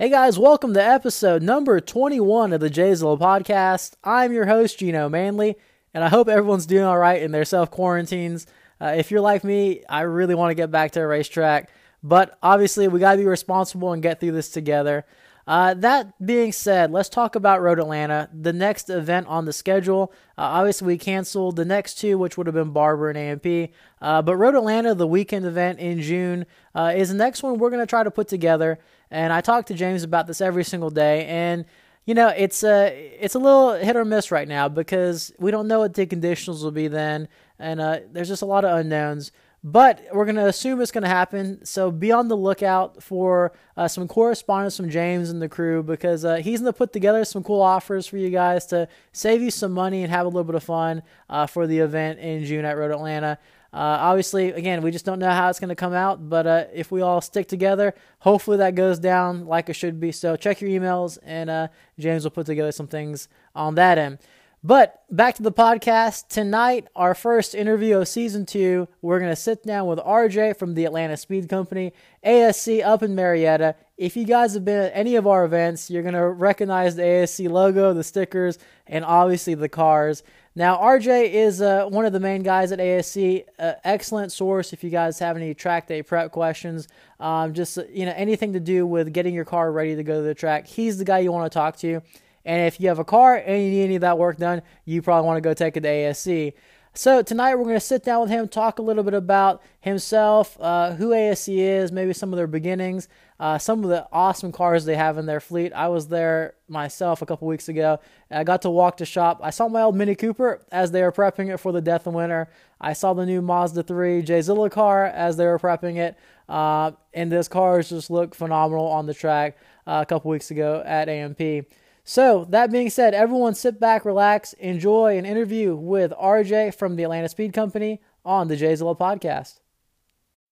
[0.00, 3.94] Hey guys, welcome to episode number 21 of the Jzilla podcast.
[4.04, 5.56] I'm your host, Gino Manley,
[5.92, 8.46] and I hope everyone's doing all right in their self quarantines.
[8.80, 11.68] Uh, if you're like me, I really want to get back to a racetrack,
[12.00, 15.04] but obviously we got to be responsible and get through this together.
[15.48, 20.12] Uh, that being said, let's talk about Road Atlanta, the next event on the schedule.
[20.36, 23.72] Uh, obviously, we canceled the next two, which would have been Barber and AMP.
[24.00, 27.70] Uh, but Road Atlanta, the weekend event in June, uh, is the next one we're
[27.70, 28.78] going to try to put together.
[29.10, 31.26] And I talk to James about this every single day.
[31.26, 31.64] And
[32.08, 35.68] you know, it's a it's a little hit or miss right now because we don't
[35.68, 39.30] know what the conditionals will be then, and uh, there's just a lot of unknowns.
[39.62, 41.64] But we're going to assume it's going to happen.
[41.66, 46.24] So be on the lookout for uh, some correspondence from James and the crew because
[46.24, 49.50] uh, he's going to put together some cool offers for you guys to save you
[49.50, 52.64] some money and have a little bit of fun uh, for the event in June
[52.64, 53.38] at Road Atlanta.
[53.72, 56.64] Uh, obviously, again, we just don't know how it's going to come out, but uh,
[56.72, 60.10] if we all stick together, hopefully that goes down like it should be.
[60.10, 61.68] So check your emails, and uh,
[61.98, 64.18] James will put together some things on that end.
[64.64, 66.28] But back to the podcast.
[66.28, 70.74] Tonight, our first interview of season two, we're going to sit down with RJ from
[70.74, 71.92] the Atlanta Speed Company,
[72.24, 73.76] ASC up in Marietta.
[73.96, 77.02] If you guys have been at any of our events, you're going to recognize the
[77.02, 80.24] ASC logo, the stickers, and obviously the cars.
[80.58, 83.44] Now, RJ is uh, one of the main guys at ASC.
[83.60, 86.88] Uh, excellent source if you guys have any track day prep questions.
[87.20, 90.22] Um, just you know anything to do with getting your car ready to go to
[90.22, 90.66] the track.
[90.66, 92.02] He's the guy you want to talk to.
[92.44, 95.00] And if you have a car and you need any of that work done, you
[95.00, 96.54] probably want to go take it to ASC.
[96.92, 100.56] So tonight we're going to sit down with him, talk a little bit about himself,
[100.58, 103.08] uh, who ASC is, maybe some of their beginnings,
[103.40, 105.72] uh, some of the awesome cars they have in their fleet.
[105.72, 108.00] I was there myself a couple weeks ago.
[108.30, 109.40] I got to walk the shop.
[109.42, 112.14] I saw my old Mini Cooper as they were prepping it for the Death of
[112.14, 112.50] Winter.
[112.80, 116.16] I saw the new Mazda 3 Jzilla car as they were prepping it.
[116.48, 120.82] Uh, and this cars just look phenomenal on the track uh, a couple weeks ago
[120.84, 121.66] at AMP.
[122.02, 127.02] So, that being said, everyone sit back, relax, enjoy an interview with RJ from the
[127.02, 129.60] Atlanta Speed Company on the Jzilla podcast.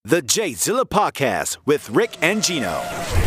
[0.08, 3.25] The Jzilla podcast with Rick and Gino.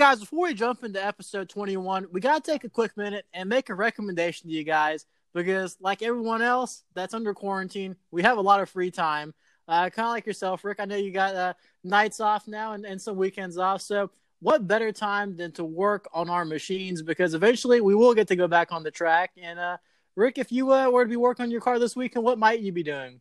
[0.00, 3.46] Guys, before we jump into episode 21, we got to take a quick minute and
[3.50, 8.38] make a recommendation to you guys because, like everyone else that's under quarantine, we have
[8.38, 9.34] a lot of free time.
[9.68, 10.78] Uh, kind of like yourself, Rick.
[10.80, 11.52] I know you got uh,
[11.84, 13.82] nights off now and, and some weekends off.
[13.82, 14.10] So,
[14.40, 17.02] what better time than to work on our machines?
[17.02, 19.32] Because eventually we will get to go back on the track.
[19.36, 19.76] And, uh,
[20.16, 22.60] Rick, if you uh, were to be working on your car this weekend, what might
[22.60, 23.20] you be doing?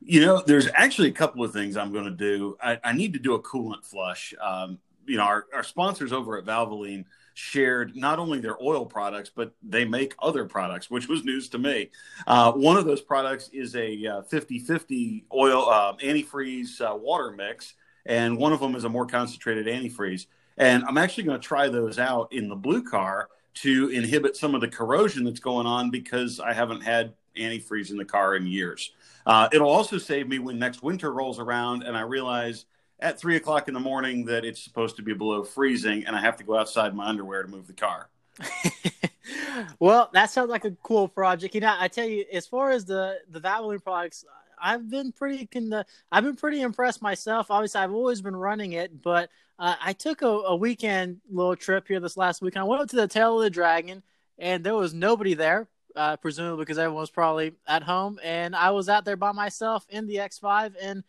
[0.00, 2.56] You know, there's actually a couple of things I'm going to do.
[2.60, 4.34] I, I need to do a coolant flush.
[4.40, 7.04] Um, you know, our, our sponsors over at Valvoline
[7.34, 11.58] shared not only their oil products, but they make other products, which was news to
[11.58, 11.90] me.
[12.26, 17.74] Uh, one of those products is a 50 uh, 50 oil uh, antifreeze water mix,
[18.06, 20.26] and one of them is a more concentrated antifreeze.
[20.56, 24.54] And I'm actually going to try those out in the blue car to inhibit some
[24.54, 28.46] of the corrosion that's going on because I haven't had antifreeze in the car in
[28.46, 28.92] years.
[29.26, 32.66] Uh, it'll also save me when next winter rolls around and I realize
[33.04, 36.20] at three o'clock in the morning that it's supposed to be below freezing and I
[36.22, 38.08] have to go outside my underwear to move the car.
[39.78, 41.54] well, that sounds like a cool project.
[41.54, 44.24] You know, I tell you, as far as the the Valvoline products,
[44.60, 47.50] I've been pretty con- I've been pretty impressed myself.
[47.50, 49.28] Obviously, I've always been running it, but
[49.58, 52.62] uh, I took a, a, weekend little trip here this last weekend.
[52.62, 54.02] I went up to the Tail of the Dragon,
[54.36, 58.70] and there was nobody there, uh, presumably because everyone was probably at home, and I
[58.72, 61.04] was out there by myself in the X5, and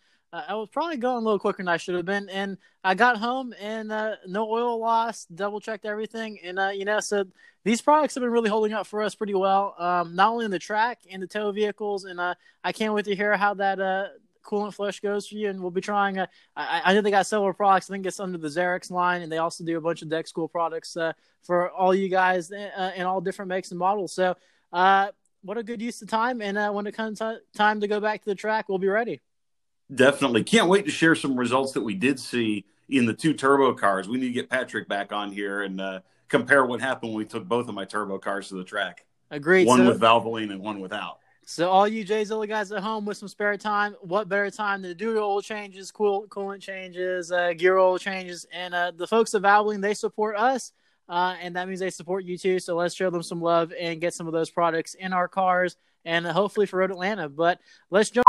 [0.47, 2.29] I was probably going a little quicker than I should have been.
[2.29, 6.39] And I got home and uh, no oil loss, double checked everything.
[6.43, 7.25] And, uh, you know, so
[7.63, 10.51] these products have been really holding up for us pretty well, um, not only in
[10.51, 12.05] the track and the tow vehicles.
[12.05, 14.07] And uh, I can't wait to hear how that uh,
[14.43, 15.49] coolant flush goes for you.
[15.49, 17.89] And we'll be trying, uh, I, I know they got several products.
[17.89, 19.21] I think it's under the Zerex line.
[19.21, 20.97] And they also do a bunch of Dex-Cool products
[21.43, 24.13] for all you guys in all different makes and models.
[24.13, 24.35] So,
[24.71, 26.41] what a good use of time.
[26.41, 27.21] And when it comes
[27.55, 29.21] time to go back to the track, we'll be ready.
[29.93, 30.43] Definitely.
[30.43, 34.07] Can't wait to share some results that we did see in the two turbo cars.
[34.07, 37.25] We need to get Patrick back on here and uh, compare what happened when we
[37.25, 39.05] took both of my turbo cars to the track.
[39.31, 39.67] Agreed.
[39.67, 41.19] One so, with Valvoline and one without.
[41.47, 44.89] So all you Jzilla guys at home with some spare time, what better time than
[44.91, 49.35] to do oil changes, cool coolant changes, uh, gear oil changes, and uh, the folks
[49.35, 50.71] at Valvoline they support us,
[51.07, 52.59] uh, and that means they support you too.
[52.59, 55.77] So let's show them some love and get some of those products in our cars,
[56.03, 57.29] and hopefully for Road Atlanta.
[57.29, 57.59] But
[57.91, 58.25] let's jump.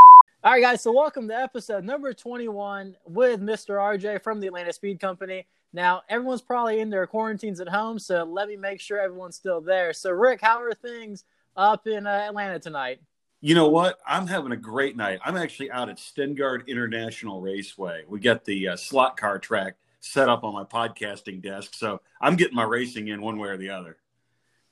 [0.46, 0.80] All right, guys.
[0.80, 3.78] So welcome to episode number twenty-one with Mr.
[3.78, 5.44] RJ from the Atlanta Speed Company.
[5.72, 9.60] Now everyone's probably in their quarantines at home, so let me make sure everyone's still
[9.60, 9.92] there.
[9.92, 11.24] So Rick, how are things?
[11.56, 13.00] up in uh, Atlanta tonight?
[13.40, 13.98] You know what?
[14.06, 15.18] I'm having a great night.
[15.24, 18.04] I'm actually out at Stengard International Raceway.
[18.06, 22.36] We got the uh, slot car track set up on my podcasting desk, so I'm
[22.36, 23.96] getting my racing in one way or the other.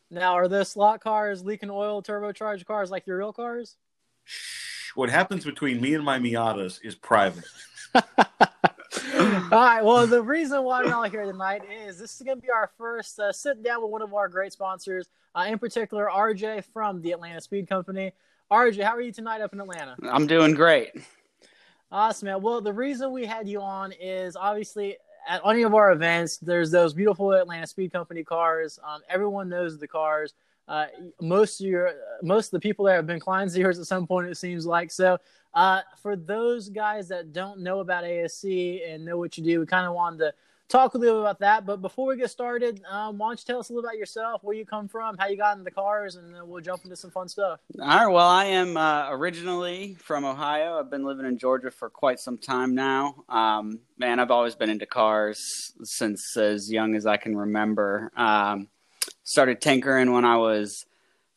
[0.08, 3.76] Now, are the slot cars leaking oil, turbocharged cars like your real cars?
[4.22, 4.83] Shh.
[4.94, 7.44] What happens between me and my Miatas is private.
[7.94, 8.02] all
[9.50, 9.84] right.
[9.84, 12.70] Well, the reason why we're all here tonight is this is going to be our
[12.78, 17.02] first uh, sit down with one of our great sponsors, uh, in particular, RJ from
[17.02, 18.12] the Atlanta Speed Company.
[18.50, 19.96] RJ, how are you tonight up in Atlanta?
[20.02, 20.90] I'm doing great.
[21.90, 22.42] Awesome, man.
[22.42, 24.96] Well, the reason we had you on is obviously
[25.28, 28.78] at any of our events, there's those beautiful Atlanta Speed Company cars.
[28.86, 30.34] Um, everyone knows the cars.
[30.66, 30.86] Uh,
[31.20, 34.06] most of your, most of the people there have been clients of yours at some
[34.06, 34.28] point.
[34.28, 35.18] It seems like so.
[35.52, 39.66] Uh, for those guys that don't know about ASC and know what you do, we
[39.66, 40.34] kind of wanted to
[40.68, 41.66] talk a little about that.
[41.66, 44.42] But before we get started, um, why don't you tell us a little about yourself,
[44.42, 47.28] where you come from, how you got into cars, and we'll jump into some fun
[47.28, 47.60] stuff.
[47.80, 48.06] All right.
[48.06, 50.78] Well, I am uh, originally from Ohio.
[50.78, 53.24] I've been living in Georgia for quite some time now.
[53.28, 58.10] Um, man, I've always been into cars since as young as I can remember.
[58.16, 58.68] Um,
[59.24, 60.86] started tinkering when I was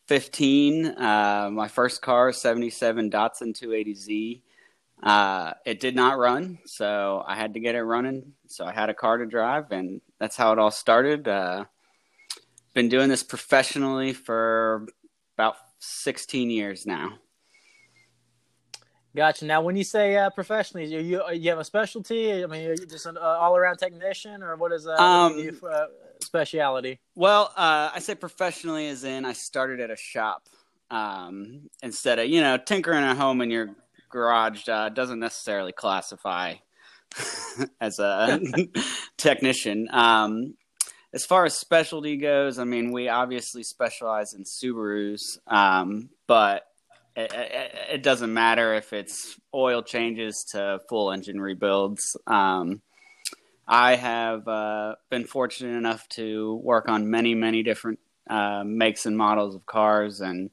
[0.08, 0.86] 15.
[0.86, 4.42] Uh, my first car, 77 Datsun 280Z.
[5.02, 8.34] Uh, it did not run, so I had to get it running.
[8.48, 11.28] So I had a car to drive, and that's how it all started.
[11.28, 11.66] Uh,
[12.74, 14.88] been doing this professionally for
[15.36, 17.20] about 16 years now.
[19.16, 19.46] Gotcha.
[19.46, 22.44] Now, when you say uh, professionally, you, you you have a specialty?
[22.44, 25.34] I mean, you're just an uh, all around technician, or what is uh, um,
[26.24, 27.00] speciality?
[27.16, 30.44] Well, uh, I say professionally, as in I started at a shop
[30.90, 33.76] um, instead of you know tinkering at home in your
[34.10, 36.56] garage uh, doesn't necessarily classify
[37.82, 38.40] as a
[39.18, 39.88] technician.
[39.92, 40.56] Um,
[41.14, 46.64] as far as specialty goes, I mean, we obviously specialize in Subarus, um, but
[47.16, 52.16] it, it, it, doesn't matter if it's oil changes to full engine rebuilds.
[52.28, 52.82] Um,
[53.68, 58.00] I have uh, been fortunate enough to work on many, many different
[58.30, 60.50] uh, makes and models of cars and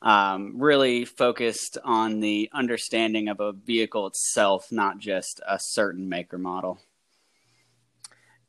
[0.00, 6.38] um, really focused on the understanding of a vehicle itself, not just a certain maker
[6.38, 6.80] model.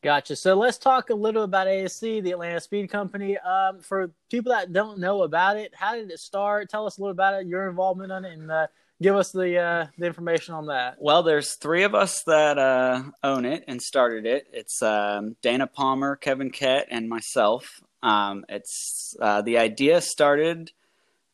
[0.02, 0.36] Gotcha.
[0.36, 3.38] So let's talk a little about ASC, the Atlanta Speed Company.
[3.38, 6.70] Um, for people that don't know about it, how did it start?
[6.70, 8.68] Tell us a little about it, your involvement in it, and uh,
[9.02, 10.98] give us the uh, the information on that.
[11.00, 14.48] Well, there's three of us that uh, own it and started it.
[14.52, 17.82] It's um, Dana Palmer, Kevin Kett, and myself.
[18.02, 20.72] Um, it's uh, the idea started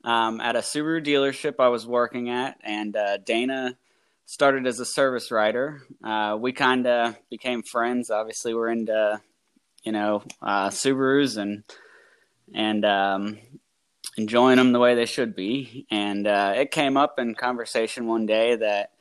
[0.03, 3.75] um, at a Subaru dealership I was working at, and uh, Dana
[4.25, 5.81] started as a service writer.
[6.03, 8.11] Uh, we kind of became friends.
[8.11, 9.19] Obviously, we're into
[9.83, 11.63] you know uh, Subarus and
[12.53, 13.37] and um,
[14.17, 15.85] enjoying them the way they should be.
[15.89, 18.91] And uh, it came up in conversation one day that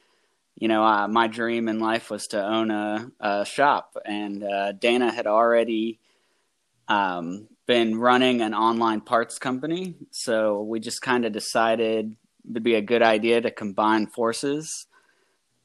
[0.56, 4.73] you know uh, my dream in life was to own a, a shop, and uh,
[4.73, 5.99] Dana had already.
[6.88, 9.94] Um, been running an online parts company.
[10.11, 12.16] So we just kind of decided
[12.50, 14.87] it'd be a good idea to combine forces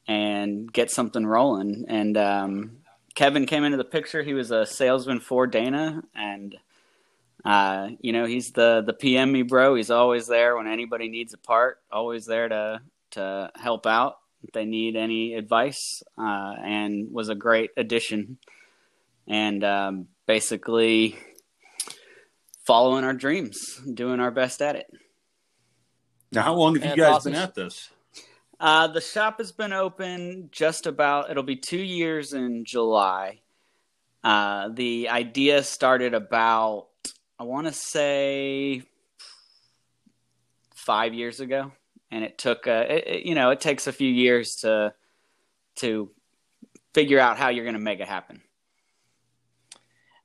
[0.06, 1.86] and get something rolling.
[1.88, 2.76] And um,
[3.14, 4.22] Kevin came into the picture.
[4.22, 6.54] He was a salesman for Dana, and
[7.44, 9.74] uh, you know he's the the PM me bro.
[9.74, 11.80] He's always there when anybody needs a part.
[11.92, 12.80] Always there to
[13.12, 16.02] to help out if they need any advice.
[16.18, 18.38] Uh, and was a great addition.
[19.26, 21.16] And um, basically
[22.66, 24.86] following our dreams, doing our best at it.
[26.32, 27.32] Now, how long have you guys awesome.
[27.32, 27.90] been at this?
[28.58, 33.40] Uh, the shop has been open just about, it'll be two years in July.
[34.22, 36.88] Uh, the idea started about,
[37.38, 38.82] I want to say,
[40.84, 41.72] five years ago.
[42.10, 44.94] And it took, uh, it, you know, it takes a few years to
[45.76, 46.10] to
[46.92, 48.40] figure out how you're going to make it happen.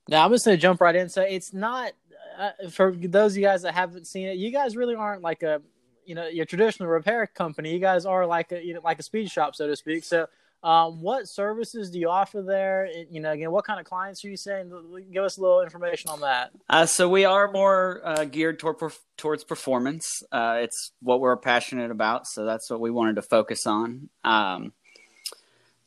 [0.08, 1.08] Now I'm just going to jump right in.
[1.08, 1.92] So it's not
[2.38, 5.42] uh, for those of you guys that haven't seen it, you guys really aren't like
[5.42, 5.60] a
[6.04, 7.72] you know your traditional repair company.
[7.72, 10.04] You guys are like a you know like a speed shop, so to speak.
[10.04, 10.28] So
[10.62, 12.88] Um, what services do you offer there?
[13.10, 14.70] You know, again, what kind of clients are you saying?
[15.12, 16.50] Give us a little information on that.
[16.68, 18.76] Uh, so we are more uh, geared toward,
[19.16, 20.22] towards performance.
[20.30, 24.10] Uh, it's what we're passionate about, so that's what we wanted to focus on.
[24.22, 24.72] Um,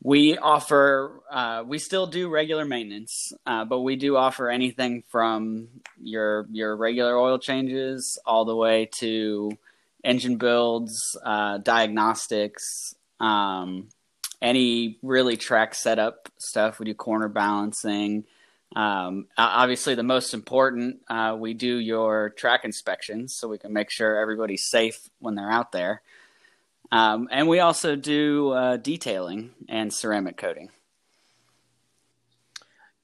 [0.02, 5.70] we offer, uh, we still do regular maintenance, uh, but we do offer anything from
[6.02, 9.52] your your regular oil changes all the way to
[10.04, 12.94] engine builds, uh, diagnostics.
[13.22, 13.88] Um,
[14.44, 16.78] any really track setup stuff.
[16.78, 18.26] We do corner balancing.
[18.76, 23.90] Um, obviously, the most important, uh, we do your track inspections so we can make
[23.90, 26.02] sure everybody's safe when they're out there.
[26.92, 30.70] Um, and we also do uh, detailing and ceramic coating.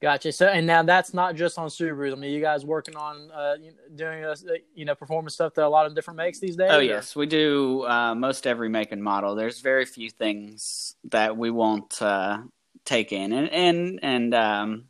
[0.00, 0.32] Gotcha.
[0.32, 2.12] So, and now that's not just on Subaru.
[2.12, 3.56] I mean, you guys working on uh,
[3.94, 4.34] doing uh,
[4.74, 6.70] you know performance stuff to a lot of different makes these days.
[6.70, 6.82] Oh or?
[6.82, 9.34] yes, we do uh, most every make and model.
[9.34, 12.38] There's very few things that we won't uh,
[12.86, 14.84] take in, and and and um,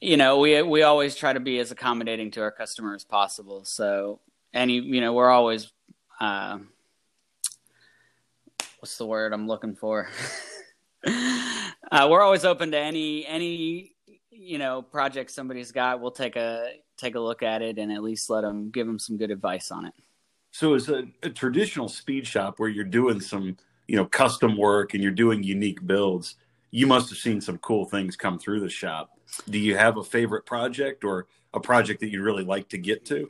[0.00, 3.66] you know we we always try to be as accommodating to our customer as possible.
[3.66, 4.20] So
[4.54, 5.70] any you know we're always
[6.18, 6.60] uh,
[8.80, 10.08] what's the word I'm looking for.
[11.90, 13.92] uh, we're always open to any any
[14.30, 16.00] you know project somebody's got.
[16.00, 18.98] We'll take a take a look at it and at least let them give them
[18.98, 19.94] some good advice on it.
[20.50, 24.94] So, as a, a traditional speed shop where you're doing some you know custom work
[24.94, 26.36] and you're doing unique builds,
[26.70, 29.10] you must have seen some cool things come through the shop.
[29.50, 33.04] Do you have a favorite project or a project that you'd really like to get
[33.06, 33.28] to?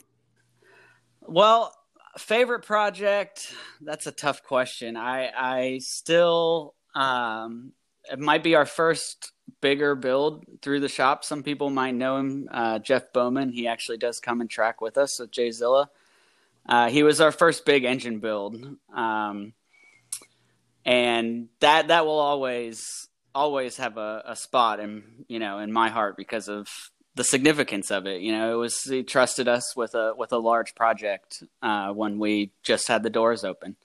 [1.23, 1.75] Well,
[2.19, 7.73] favorite project that's a tough question i i still um,
[8.11, 11.25] it might be our first bigger build through the shop.
[11.25, 13.53] Some people might know him, uh, Jeff Bowman.
[13.53, 15.89] He actually does come and track with us at Jzilla.
[16.69, 18.57] Uh, he was our first big engine build,
[18.93, 19.53] um,
[20.85, 25.91] and that that will always always have a, a spot in you know in my
[25.91, 26.69] heart because of
[27.15, 28.21] the significance of it.
[28.21, 32.19] You know, it was he trusted us with a with a large project uh, when
[32.19, 33.77] we just had the doors open.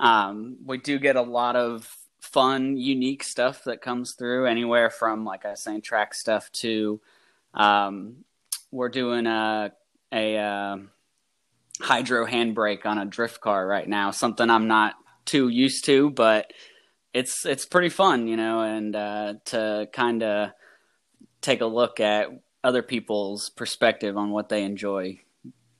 [0.00, 1.88] Um, we do get a lot of
[2.32, 7.00] fun, unique stuff that comes through anywhere from, like I was saying, track stuff to
[7.54, 8.24] um,
[8.70, 9.72] we're doing a,
[10.12, 10.76] a, uh,
[11.80, 16.52] hydro handbrake on a drift car right now, something I'm not too used to, but
[17.12, 20.50] it's it's pretty fun, you know, and uh, to kind of
[21.40, 22.28] take a look at
[22.64, 25.20] other people's perspective on what they enjoy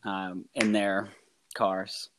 [0.05, 1.09] um, in their
[1.55, 2.11] cars.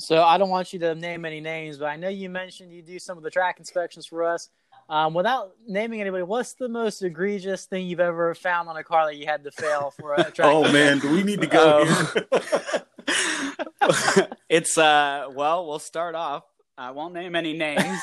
[0.00, 2.80] So I don't want you to name any names, but I know you mentioned you
[2.80, 4.48] do some of the track inspections for us.
[4.88, 9.04] Um, without naming anybody, what's the most egregious thing you've ever found on a car
[9.06, 10.48] that you had to fail for a track?
[10.50, 12.08] oh man, do we need to go um,
[14.48, 16.44] it's uh, well, we'll start off.
[16.78, 18.00] I won't name any names,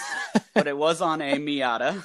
[0.53, 2.03] but it was on a Miata.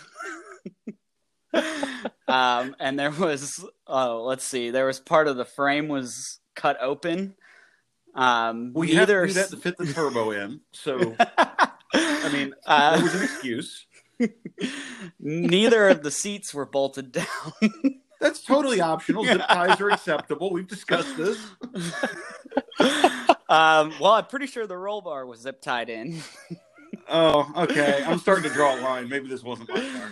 [2.27, 6.79] um, and there was oh, let's see, there was part of the frame was cut
[6.81, 7.35] open
[8.15, 10.61] um, we have to do that to fit the turbo in.
[10.73, 11.17] So,
[11.95, 13.87] I mean, uh, there was an excuse.
[15.21, 17.53] neither of the seats were bolted down.
[18.21, 19.25] That's totally optional.
[19.25, 20.53] Zip ties are acceptable.
[20.53, 21.39] We've discussed this.
[23.53, 26.23] Um, well, I'm pretty sure the roll bar was zip tied in.
[27.07, 28.03] oh, okay.
[28.07, 29.11] I'm starting to draw a line.
[29.11, 30.11] Maybe this wasn't my car.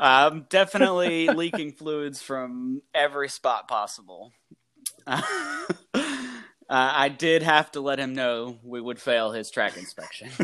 [0.00, 4.32] Um, definitely leaking fluids from every spot possible.
[6.70, 10.30] Uh, I did have to let him know we would fail his track inspection.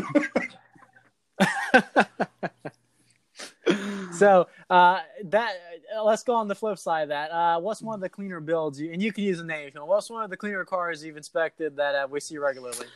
[4.11, 5.53] so uh, that
[5.95, 7.31] uh, let's go on the flip side of that.
[7.31, 9.71] Uh, what's one of the cleaner builds you and you can use a name?
[9.75, 12.87] What's one of the cleaner cars you've inspected that uh, we see regularly?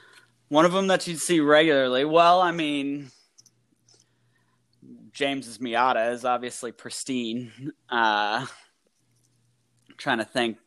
[0.50, 2.03] One of them that you'd see regularly.
[2.03, 3.11] Well, I mean,
[5.13, 7.71] James's Miata is obviously pristine.
[7.89, 8.45] Uh,
[9.97, 10.57] trying to think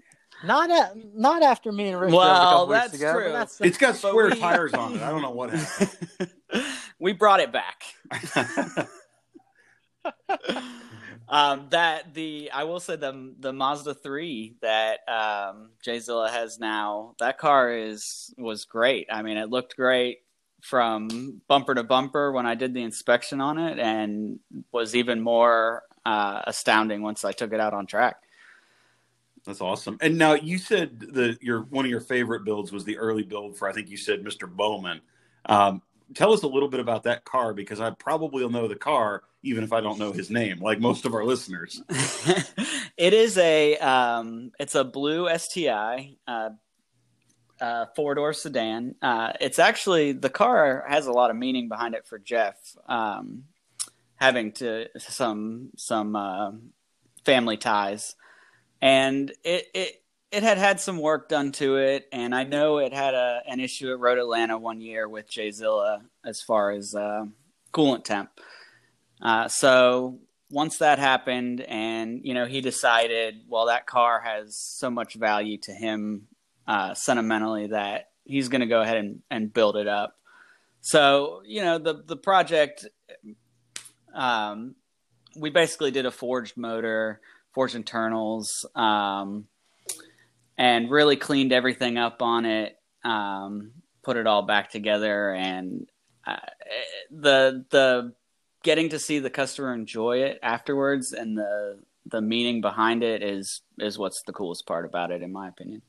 [0.44, 2.12] not at, not after me and Rick.
[2.12, 3.32] Well, that's ago, true.
[3.32, 5.02] That's it's got square we, tires on it.
[5.02, 6.30] I don't know what happened.
[6.98, 7.84] we brought it back.
[11.28, 17.14] um, that the I will say the the Mazda three that um, Zilla has now.
[17.18, 19.06] That car is was great.
[19.10, 20.18] I mean, it looked great
[20.60, 24.38] from bumper to bumper when I did the inspection on it, and
[24.72, 28.16] was even more uh, astounding once I took it out on track.
[29.46, 29.98] That's awesome.
[30.00, 33.56] And now you said the your one of your favorite builds was the early build
[33.56, 34.48] for I think you said Mr.
[34.48, 35.00] Bowman.
[35.46, 35.82] Um,
[36.14, 39.22] tell us a little bit about that car because I probably will know the car
[39.42, 41.82] even if I don't know his name, like most of our listeners.
[42.96, 46.16] it is a um, it's a blue STI.
[46.26, 46.50] Uh,
[47.60, 48.94] uh, four door sedan.
[49.00, 52.56] Uh, it's actually the car has a lot of meaning behind it for Jeff,
[52.88, 53.44] um,
[54.16, 56.50] having to some some uh,
[57.24, 58.16] family ties,
[58.84, 62.92] and it it it had had some work done to it, and I know it
[62.92, 67.24] had a an issue at Road Atlanta one year with Jzilla as far as uh,
[67.72, 68.30] coolant temp.
[69.22, 70.18] Uh, so
[70.50, 75.56] once that happened, and you know he decided, well, that car has so much value
[75.62, 76.26] to him
[76.68, 80.18] uh, sentimentally that he's going to go ahead and, and build it up.
[80.82, 82.86] So you know the the project,
[84.14, 84.74] um,
[85.38, 87.22] we basically did a forged motor,
[87.54, 89.46] forged internals, um,
[90.56, 95.86] and really cleaned everything up on it, um, put it all back together, and
[96.26, 96.36] uh,
[97.10, 98.12] the the
[98.62, 103.60] getting to see the customer enjoy it afterwards and the the meaning behind it is
[103.78, 105.82] is what's the coolest part about it in my opinion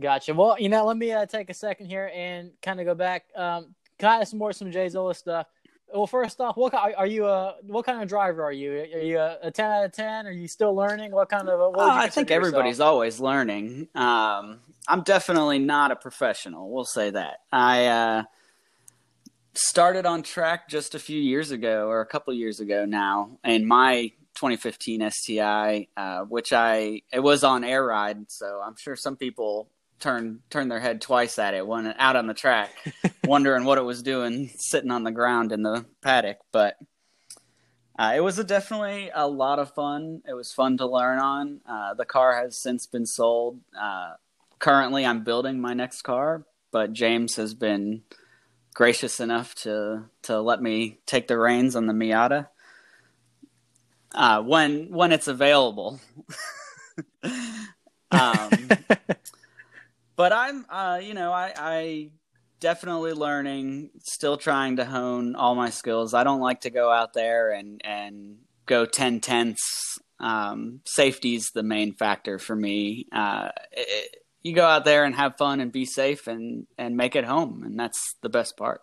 [0.00, 0.32] Gotcha.
[0.32, 3.26] Well, you know, let me uh, take a second here and kind of go back,
[3.36, 5.46] um, kind of some more some Jzilla stuff.
[5.92, 8.72] Well, first off, what are, are you a what kind of driver are you?
[8.72, 10.26] Are you a, a ten out of ten?
[10.26, 11.12] Are you still learning?
[11.12, 11.58] What kind of?
[11.58, 12.92] What oh, I think everybody's yourself?
[12.92, 13.88] always learning.
[13.94, 16.70] Um, I'm definitely not a professional.
[16.70, 17.40] We'll say that.
[17.52, 18.22] I uh,
[19.54, 23.66] started on track just a few years ago, or a couple years ago now, in
[23.66, 29.16] my 2015 STI, uh, which I it was on air ride, so I'm sure some
[29.16, 29.68] people
[30.02, 32.70] turn turn their head twice at it when out on the track,
[33.24, 36.38] wondering what it was doing sitting on the ground in the paddock.
[36.52, 36.76] But
[37.98, 40.22] uh, it was a definitely a lot of fun.
[40.28, 41.60] It was fun to learn on.
[41.66, 43.60] Uh, the car has since been sold.
[43.80, 44.14] Uh,
[44.58, 48.02] currently, I'm building my next car, but James has been
[48.74, 52.48] gracious enough to to let me take the reins on the Miata
[54.14, 56.00] uh, when when it's available.
[58.10, 58.50] um,
[60.22, 62.10] but I'm, uh, you know, I, I
[62.60, 66.14] definitely learning, still trying to hone all my skills.
[66.14, 69.98] I don't like to go out there and and go ten tenths.
[70.20, 73.08] Um, safety's the main factor for me.
[73.10, 77.16] Uh, it, you go out there and have fun and be safe and and make
[77.16, 78.82] it home, and that's the best part.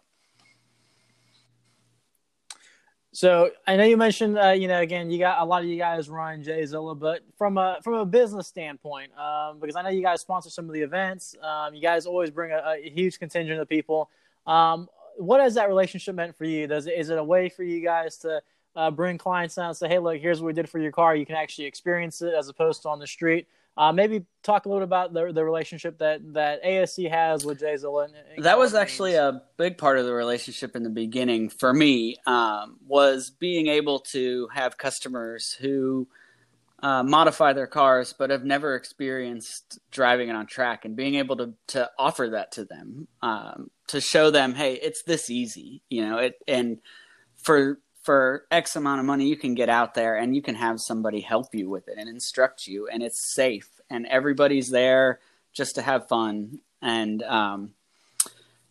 [3.20, 5.78] So I know you mentioned, uh, you know, again, you got a lot of you
[5.78, 10.02] guys run Jzilla, but from a from a business standpoint, um, because I know you
[10.02, 13.60] guys sponsor some of the events, um, you guys always bring a, a huge contingent
[13.60, 14.10] of people.
[14.48, 16.66] Um, what has that relationship meant for you?
[16.66, 18.42] Does it, is it a way for you guys to
[18.78, 21.14] uh, bring clients out and say, hey, look, here's what we did for your car.
[21.14, 23.50] You can actually experience it as opposed to on the street.
[23.80, 27.62] Uh, maybe talk a little bit about the the relationship that that ASC has with
[27.62, 28.10] Jzilla.
[28.40, 32.18] that was actually a big part of the relationship in the beginning for me.
[32.28, 36.10] Um, was being able to have customers who
[36.84, 41.38] uh, modify their cars but have never experienced driving it on track, and being able
[41.38, 46.06] to to offer that to them um, to show them, hey, it's this easy, you
[46.06, 46.80] know, it and
[47.38, 50.80] for for X amount of money, you can get out there and you can have
[50.80, 55.20] somebody help you with it and instruct you, and it's safe, and everybody's there
[55.54, 57.72] just to have fun and um,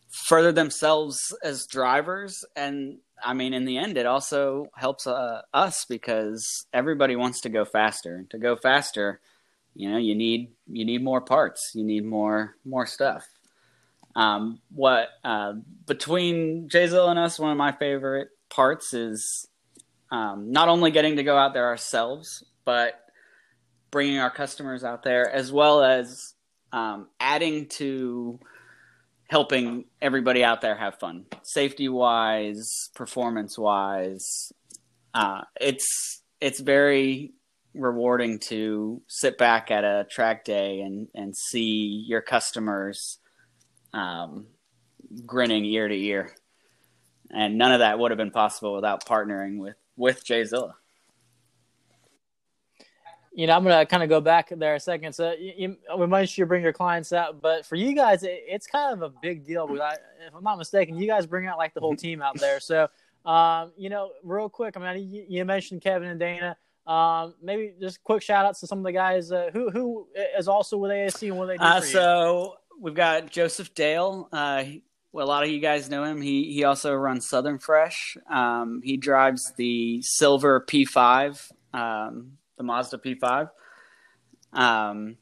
[0.08, 2.44] further themselves as drivers.
[2.56, 7.48] And I mean, in the end, it also helps uh, us because everybody wants to
[7.48, 8.24] go faster.
[8.30, 9.20] To go faster,
[9.74, 13.26] you know, you need you need more parts, you need more more stuff.
[14.16, 15.54] Um, what uh,
[15.86, 19.48] between Jzilla and us, one of my favorite parts is
[20.10, 22.94] um, not only getting to go out there ourselves, but
[23.90, 26.34] bringing our customers out there, as well as
[26.72, 28.38] um, adding to
[29.28, 34.52] helping everybody out there have fun, safety wise, performance wise.
[35.14, 37.32] Uh, it's it's very
[37.74, 43.18] rewarding to sit back at a track day and and see your customers
[43.92, 44.46] um,
[45.26, 46.34] grinning ear to ear
[47.30, 50.74] and none of that would have been possible without partnering with with Jzilla.
[53.32, 55.12] You know, I'm gonna kind of go back there a second.
[55.12, 58.42] So you, you, we might sure bring your clients out, but for you guys, it,
[58.48, 59.66] it's kind of a big deal.
[59.66, 62.06] Because I, if I'm not mistaken, you guys bring out like the whole mm-hmm.
[62.06, 62.58] team out there.
[62.58, 62.88] So,
[63.24, 66.56] um, you know, real quick, I mean, you, you mentioned Kevin and Dana.
[66.84, 70.48] Um, maybe just quick shout outs to some of the guys uh, who who is
[70.48, 71.62] also with ASC and what they do.
[71.62, 74.28] Uh, so we've got Joseph Dale.
[74.32, 74.64] Uh,
[75.12, 76.20] well, a lot of you guys know him.
[76.20, 78.16] He he also runs Southern Fresh.
[78.30, 83.50] Um, he drives the silver P5, um, the Mazda P5.
[84.52, 85.16] Um,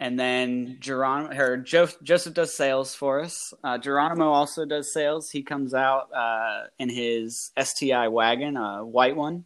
[0.00, 3.52] and then Geronimo, her, jo- Joseph does sales for us.
[3.64, 5.30] Uh, Geronimo also does sales.
[5.30, 9.44] He comes out uh, in his STI wagon, a white one.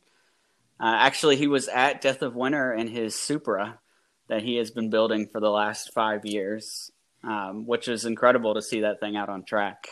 [0.79, 3.79] Uh, actually, he was at Death of Winter in his Supra
[4.29, 6.92] that he has been building for the last five years,
[7.25, 9.87] um, which is incredible to see that thing out on track.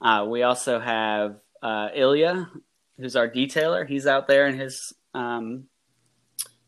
[0.00, 2.48] Uh, we also have uh, Ilya,
[2.98, 3.86] who's our detailer.
[3.86, 5.64] He's out there in his um,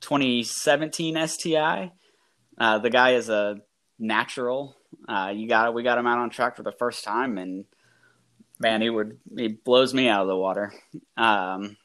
[0.00, 1.92] 2017 STI.
[2.58, 3.56] Uh, the guy is a
[3.98, 4.76] natural.
[5.08, 7.64] Uh, you got we got him out on track for the first time, and
[8.58, 10.72] man, he would he blows me out of the water.
[11.16, 11.76] Um,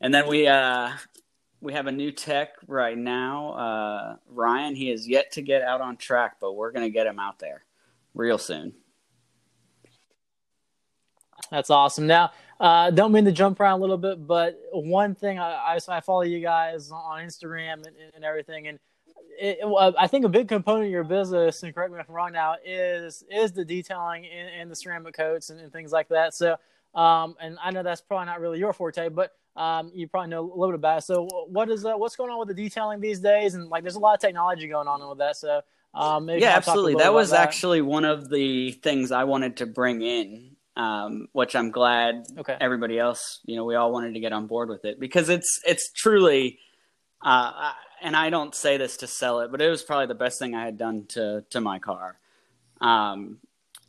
[0.00, 0.92] and then we uh,
[1.60, 4.74] we have a new tech right now, uh, Ryan.
[4.74, 7.64] He is yet to get out on track, but we're gonna get him out there
[8.14, 8.74] real soon.
[11.50, 12.06] That's awesome.
[12.06, 15.78] Now, uh, don't mean to jump around a little bit, but one thing I, I,
[15.88, 18.78] I follow you guys on Instagram and, and everything, and
[19.38, 19.58] it,
[19.98, 22.56] I think a big component of your business, and correct me if I'm wrong now,
[22.64, 26.34] is is the detailing and, the ceramic coats and, and, things like that.
[26.34, 26.56] So,
[26.94, 30.40] um, and I know that's probably not really your forte, but um, you probably know
[30.40, 31.02] a little bit about it.
[31.02, 33.54] So, what is uh, what's going on with the detailing these days?
[33.54, 35.36] And like, there's a lot of technology going on with that.
[35.36, 35.62] So,
[35.94, 36.94] um, yeah, absolutely.
[36.96, 37.40] That was that.
[37.40, 42.56] actually one of the things I wanted to bring in um, which I'm glad okay.
[42.60, 45.60] everybody else, you know, we all wanted to get on board with it because it's
[45.66, 46.58] it's truly,
[47.22, 50.38] uh, and I don't say this to sell it, but it was probably the best
[50.38, 52.18] thing I had done to to my car,
[52.80, 53.38] um,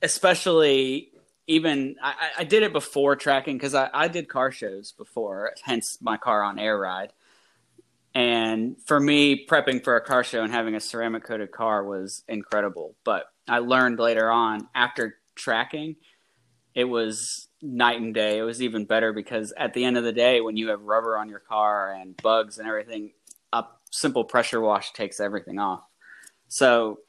[0.01, 1.10] especially
[1.47, 5.97] even I, I, did it before tracking because I, I did car shows before, hence
[6.01, 7.13] my car on air ride.
[8.13, 12.23] And for me, prepping for a car show and having a ceramic coated car was
[12.27, 12.95] incredible.
[13.03, 15.95] But I learned later on after tracking
[16.73, 18.37] it was night and day.
[18.37, 21.17] It was even better because at the end of the day, when you have rubber
[21.17, 23.11] on your car and bugs and everything,
[23.51, 25.81] a simple pressure wash takes everything off.
[26.47, 26.99] So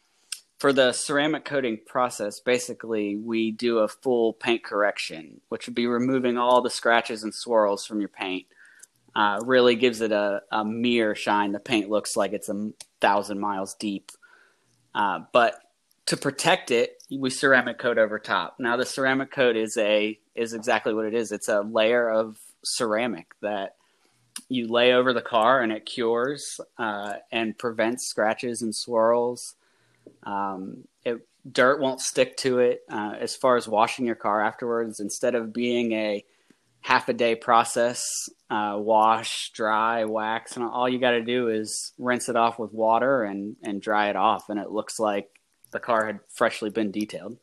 [0.63, 5.89] for the ceramic coating process, basically we do a full paint correction, which would be
[5.89, 8.47] removing all the scratches and swirls from your paint.
[9.13, 11.51] Uh, really gives it a, a mirror shine.
[11.51, 12.71] The paint looks like it's a
[13.01, 14.13] thousand miles deep.
[14.95, 15.57] Uh, but
[16.07, 18.61] to protect it, we ceramic coat over top.
[18.61, 21.33] Now the ceramic coat is a is exactly what it is.
[21.33, 23.75] It's a layer of ceramic that
[24.49, 29.57] you lay over the car and it cures uh, and prevents scratches and swirls.
[30.25, 32.83] Um, it, dirt won't stick to it.
[32.91, 36.25] Uh, as far as washing your car afterwards, instead of being a
[36.81, 38.03] half a day process,
[38.51, 42.73] uh, wash, dry, wax, and all you got to do is rinse it off with
[42.73, 45.29] water and and dry it off, and it looks like
[45.71, 47.39] the car had freshly been detailed.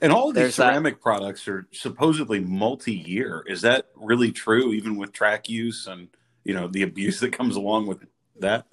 [0.00, 1.02] And all these ceramic that.
[1.02, 3.44] products are supposedly multi-year.
[3.46, 6.08] Is that really true, even with track use and
[6.44, 8.04] you know the abuse that comes along with
[8.40, 8.66] that?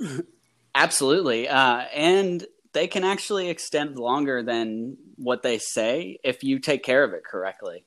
[0.75, 6.83] Absolutely, uh, and they can actually extend longer than what they say if you take
[6.83, 7.85] care of it correctly.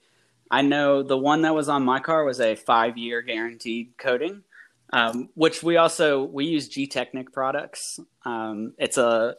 [0.51, 4.45] I know the one that was on my car was a five-year guaranteed coating,
[4.93, 7.99] um, which we also we use Gtechniq products.
[8.25, 9.37] Um, it's a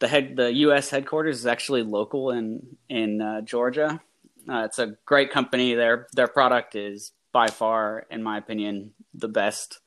[0.00, 0.90] the head the U.S.
[0.90, 4.00] headquarters is actually local in in uh, Georgia.
[4.48, 5.74] Uh, it's a great company.
[5.74, 9.80] Their their product is by far, in my opinion, the best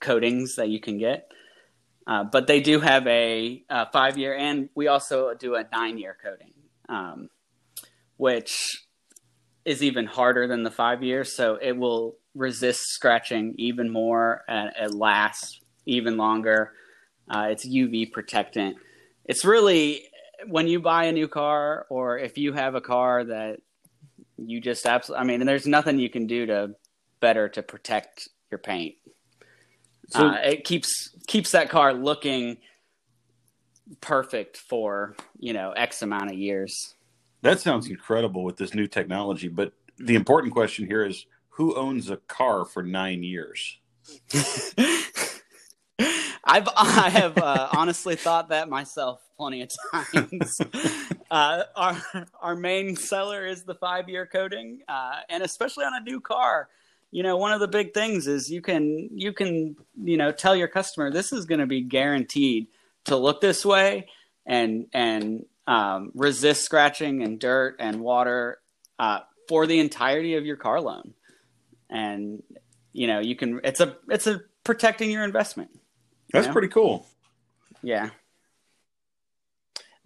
[0.00, 1.30] coatings that you can get.
[2.06, 5.98] Uh, but they do have a, a, five year, and we also do a nine
[5.98, 6.52] year coating,
[6.88, 7.28] um,
[8.16, 8.84] which
[9.64, 11.34] is even harder than the five years.
[11.34, 16.72] So it will resist scratching even more, and it lasts even longer.
[17.28, 18.76] Uh, it's UV protectant
[19.26, 20.04] it's really
[20.46, 23.60] when you buy a new car or if you have a car that
[24.38, 26.70] you just absolutely i mean there's nothing you can do to
[27.20, 28.94] better to protect your paint
[30.08, 32.58] so, uh, it keeps keeps that car looking
[34.00, 36.94] perfect for you know x amount of years
[37.42, 42.10] that sounds incredible with this new technology but the important question here is who owns
[42.10, 43.78] a car for nine years
[46.46, 50.60] I've I have uh, honestly thought that myself plenty of times.
[51.30, 52.02] uh, our
[52.40, 56.68] our main seller is the five year coating, uh, and especially on a new car.
[57.10, 60.56] You know, one of the big things is you can you can you know tell
[60.56, 62.66] your customer this is going to be guaranteed
[63.04, 64.08] to look this way
[64.44, 68.58] and and um, resist scratching and dirt and water
[68.98, 71.14] uh, for the entirety of your car loan,
[71.88, 72.42] and
[72.92, 75.70] you know you can it's a it's a protecting your investment.
[76.32, 76.52] That's know?
[76.52, 77.06] pretty cool.
[77.82, 78.10] Yeah.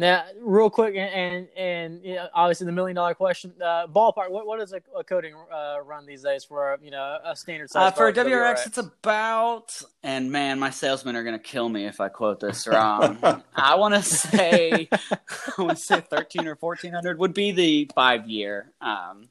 [0.00, 4.30] Now, real quick, and and, and you know, obviously the million dollar question, uh, ballpark.
[4.30, 7.68] What what is a, a coating uh, run these days for you know a standard
[7.68, 7.92] size?
[7.92, 9.82] Uh, for a WRX, WRX, it's about.
[10.02, 13.18] And man, my salesmen are gonna kill me if I quote this wrong.
[13.54, 17.90] I want to say, I want to say thirteen or fourteen hundred would be the
[17.94, 18.72] five year.
[18.80, 19.28] Um,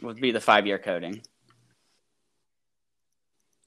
[0.00, 1.20] would be the five year coating.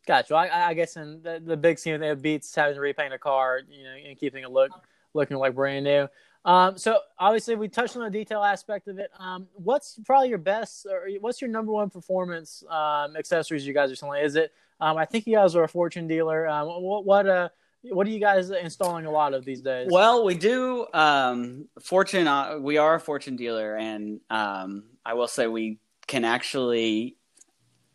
[0.07, 0.33] Gotcha.
[0.33, 3.59] I, I guess in the, the big scheme it beats having to repaint a car,
[3.69, 4.71] you know, and keeping it look
[5.13, 6.07] looking like brand new.
[6.43, 9.11] Um, so obviously we touched on the detail aspect of it.
[9.19, 13.91] Um, what's probably your best or what's your number one performance um, accessories you guys
[13.91, 14.23] are selling?
[14.23, 14.51] Is it?
[14.79, 16.47] Um, I think you guys are a Fortune dealer.
[16.47, 17.49] Um, what what uh
[17.83, 19.89] what are you guys installing a lot of these days?
[19.91, 20.85] Well, we do.
[20.93, 27.17] Um, Fortune, uh, we are a Fortune dealer, and I will say we can actually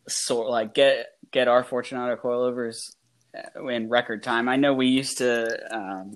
[0.07, 2.95] sort like get get our Fortune auto coilovers
[3.35, 4.47] uh, in record time.
[4.47, 6.07] I know we used to.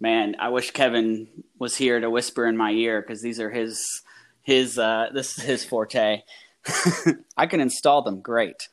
[0.00, 4.02] Man, I wish Kevin was here to whisper in my ear because these are his
[4.42, 6.22] his uh, this is his forte.
[7.36, 8.68] I can install them great.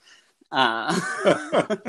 [0.51, 0.99] Uh,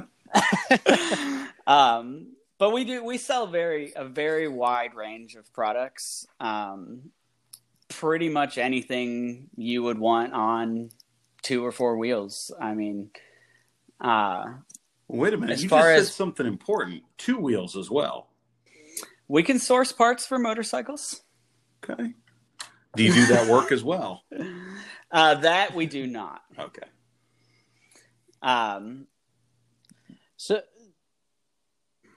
[1.66, 6.27] um, but we do we sell very a very wide range of products.
[6.40, 7.11] Um,
[7.88, 10.90] pretty much anything you would want on
[11.42, 12.51] two or four wheels.
[12.61, 13.11] I mean,
[14.01, 14.55] uh,
[15.09, 15.53] Wait a minute.
[15.53, 17.03] As you far just as- said something important.
[17.18, 18.29] Two wheels as well.
[19.28, 21.22] We can source parts for motorcycles.
[21.84, 22.14] Okay.
[22.94, 24.22] Do you do that work as well?
[25.08, 26.42] Uh, that we do not.
[26.58, 26.82] Okay.
[28.42, 29.06] Um,
[30.36, 30.60] So,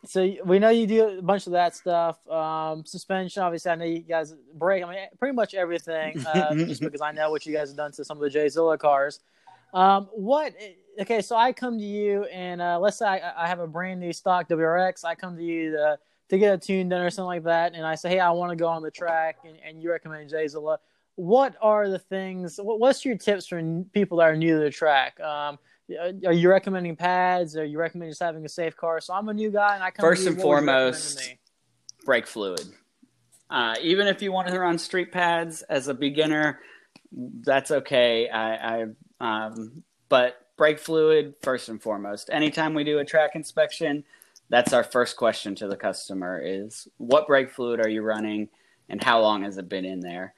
[0.05, 2.27] so we know you do a bunch of that stuff.
[2.27, 4.83] Um, suspension, obviously, I know you guys break.
[4.83, 6.25] I mean, pretty much everything.
[6.25, 8.77] Uh, just because I know what you guys have done to some of the Jzilla
[8.79, 9.19] cars.
[9.73, 10.53] Um, what?
[10.99, 13.99] Okay, so I come to you, and uh, let's say I, I have a brand
[13.99, 15.05] new stock WRX.
[15.05, 17.85] I come to you to, to get a tune done or something like that, and
[17.85, 20.77] I say, hey, I want to go on the track, and, and you recommend Jzilla.
[21.15, 22.59] What are the things?
[22.61, 25.19] What, what's your tips for n- people that are new to the track?
[25.19, 25.59] Um,
[26.25, 27.57] are you recommending pads?
[27.57, 29.01] Are you recommending just having a safe car?
[29.01, 30.93] So I'm a new guy, and I come First to and what would you recommend
[30.93, 31.35] foremost,
[32.05, 32.67] brake fluid.
[33.49, 36.59] Uh, even if you want to run street pads as a beginner,
[37.11, 38.29] that's okay.
[38.29, 38.85] I, I
[39.19, 42.29] um, but brake fluid first and foremost.
[42.31, 44.03] Anytime we do a track inspection,
[44.49, 48.49] that's our first question to the customer: is what brake fluid are you running,
[48.89, 50.33] and how long has it been in there?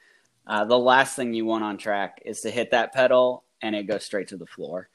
[0.46, 3.86] Uh, the last thing you want on track is to hit that pedal and it
[3.86, 4.88] goes straight to the floor.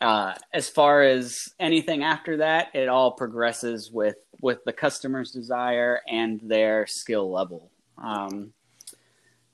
[0.00, 6.00] Uh, as far as anything after that, it all progresses with with the customer's desire
[6.08, 7.70] and their skill level.
[8.00, 8.52] Um,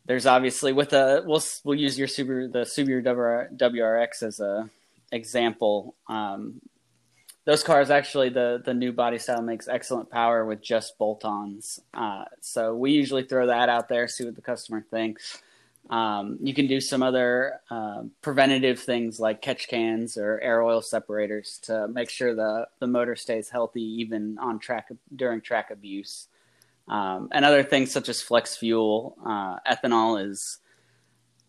[0.05, 3.03] there's obviously with a we'll we'll use your Subaru the Subaru
[3.57, 4.69] WRX as a
[5.11, 5.95] example.
[6.09, 6.61] Um,
[7.45, 11.81] those cars actually the the new body style makes excellent power with just bolt-ons.
[11.93, 15.43] Uh, so we usually throw that out there, see what the customer thinks.
[15.91, 20.81] Um, you can do some other uh, preventative things like catch cans or air oil
[20.81, 26.29] separators to make sure the, the motor stays healthy even on track during track abuse.
[26.89, 30.59] Um, and other things such as flex fuel, uh, ethanol is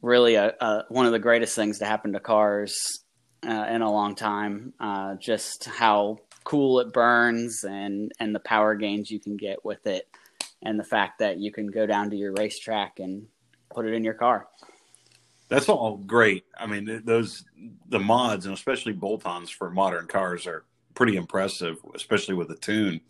[0.01, 3.04] really a, a, one of the greatest things to happen to cars
[3.47, 4.73] uh, in a long time.
[4.79, 9.85] Uh, just how cool it burns and and the power gains you can get with
[9.87, 10.07] it,
[10.61, 13.25] and the fact that you can go down to your racetrack and
[13.73, 14.47] put it in your car.
[15.47, 16.45] That's all great.
[16.57, 17.45] I mean, those
[17.89, 23.01] the mods and especially bolt-ons for modern cars are pretty impressive, especially with the tune.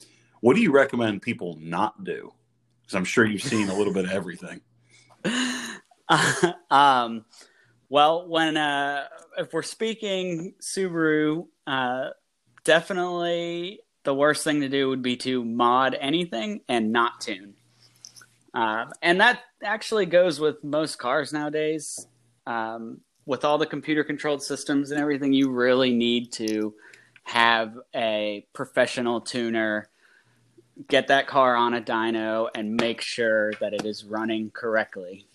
[0.41, 2.34] What do you recommend people not do?
[2.82, 4.62] Because I'm sure you've seen a little bit of everything.
[6.69, 7.26] um,
[7.89, 9.06] well, when uh,
[9.38, 12.10] if we're speaking Subaru, uh,
[12.63, 17.56] definitely the worst thing to do would be to mod anything and not tune.
[18.54, 22.08] Uh, and that actually goes with most cars nowadays.
[22.48, 26.76] Um, with all the computer controlled systems and everything, you really need to
[27.24, 29.89] have a professional tuner
[30.88, 35.26] get that car on a dyno and make sure that it is running correctly.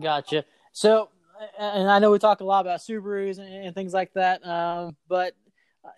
[0.00, 0.44] Gotcha.
[0.72, 1.10] So,
[1.58, 4.96] and I know we talk a lot about Subarus and, and things like that, um,
[5.08, 5.34] but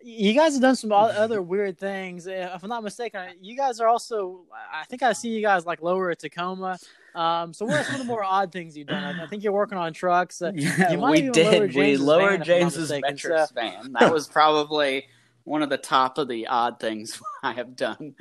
[0.03, 2.27] you guys have done some other weird things.
[2.27, 5.83] If I'm not mistaken, you guys are also, I think I see you guys like
[5.83, 6.79] lower a Tacoma.
[7.15, 9.21] Um, so what are some of the more odd things you've done?
[9.21, 10.41] I, think you're working on trucks.
[10.41, 11.75] Uh, Yeah, we did.
[11.75, 12.91] lower we lowered van, if I'm not James's.
[12.93, 13.93] Metrix So- van.
[13.99, 15.07] That was probably
[15.45, 18.15] one of the top of the odd things I have done.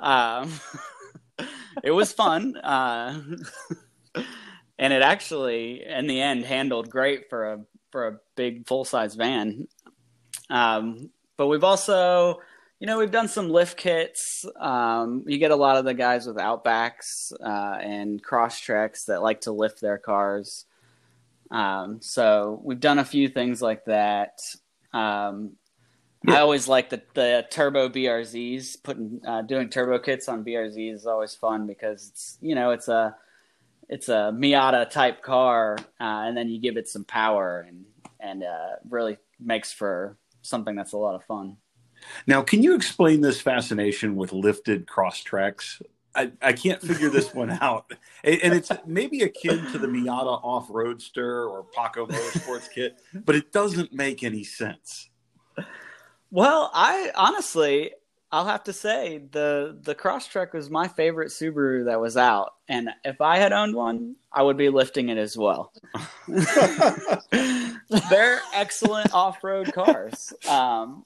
[0.00, 0.50] Um,
[1.84, 3.20] it was fun, uh,
[4.78, 7.60] and it actually, in the end, handled great for a
[7.90, 9.66] for a big full size van.
[10.50, 12.40] Um, but we've also,
[12.78, 14.44] you know, we've done some lift kits.
[14.60, 19.42] Um, you get a lot of the guys with Outbacks uh, and Crosstreks that like
[19.42, 20.66] to lift their cars.
[21.50, 24.38] Um, so we've done a few things like that.
[24.92, 25.52] Um,
[26.26, 28.82] I always like the, the turbo BRZs.
[28.82, 32.88] Putting uh, doing turbo kits on BRZs is always fun because it's you know it's
[32.88, 33.16] a
[33.88, 37.84] it's a Miata type car, uh, and then you give it some power, and
[38.20, 41.56] and uh, really makes for something that's a lot of fun.
[42.26, 45.82] Now, can you explain this fascination with lifted Crosstreks?
[46.14, 47.92] I, I can't figure this one out.
[48.24, 53.36] And, and it's maybe akin to the Miata Off Roadster or Paco Motorsports kit, but
[53.36, 55.10] it doesn't make any sense.
[56.30, 57.92] Well, I honestly,
[58.30, 62.90] I'll have to say the the Crosstrek was my favorite Subaru that was out, and
[63.04, 65.72] if I had owned one, I would be lifting it as well.
[66.28, 67.30] They're
[68.54, 70.32] excellent off road cars.
[70.48, 71.04] Um,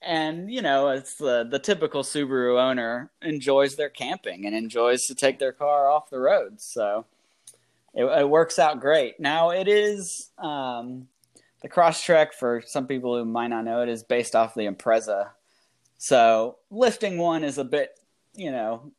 [0.00, 5.14] and you know it's the the typical Subaru owner enjoys their camping and enjoys to
[5.14, 7.04] take their car off the road, so
[7.94, 9.20] it, it works out great.
[9.20, 11.08] Now it is um,
[11.62, 15.28] the Crosstrek for some people who might not know it is based off the Impreza,
[16.02, 17.96] so lifting one is a bit
[18.34, 18.90] you know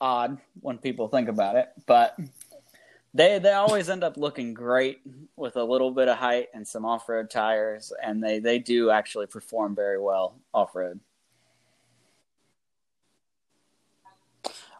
[0.00, 2.16] odd when people think about it, but
[3.12, 5.00] they they always end up looking great
[5.34, 8.90] with a little bit of height and some off road tires, and they they do
[8.90, 11.00] actually perform very well off road.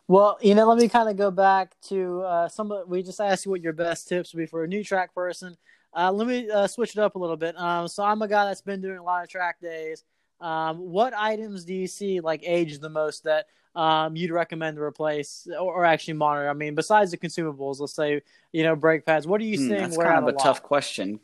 [0.07, 2.73] Well, you know, let me kind of go back to uh, some.
[2.87, 5.57] We just asked you what your best tips would be for a new track person.
[5.93, 7.59] Uh, let me uh, switch it up a little bit.
[7.59, 10.05] Um, so I'm a guy that's been doing a lot of track days.
[10.41, 14.83] Um, what items do you see like age the most that um, you'd recommend to
[14.83, 16.49] replace or, or, actually monitor?
[16.49, 18.21] I mean, besides the consumables, let's say
[18.53, 19.27] you know brake pads.
[19.27, 19.81] What are you Hmm, seeing?
[19.81, 20.43] that's kind of a lot?
[20.43, 21.21] tough question.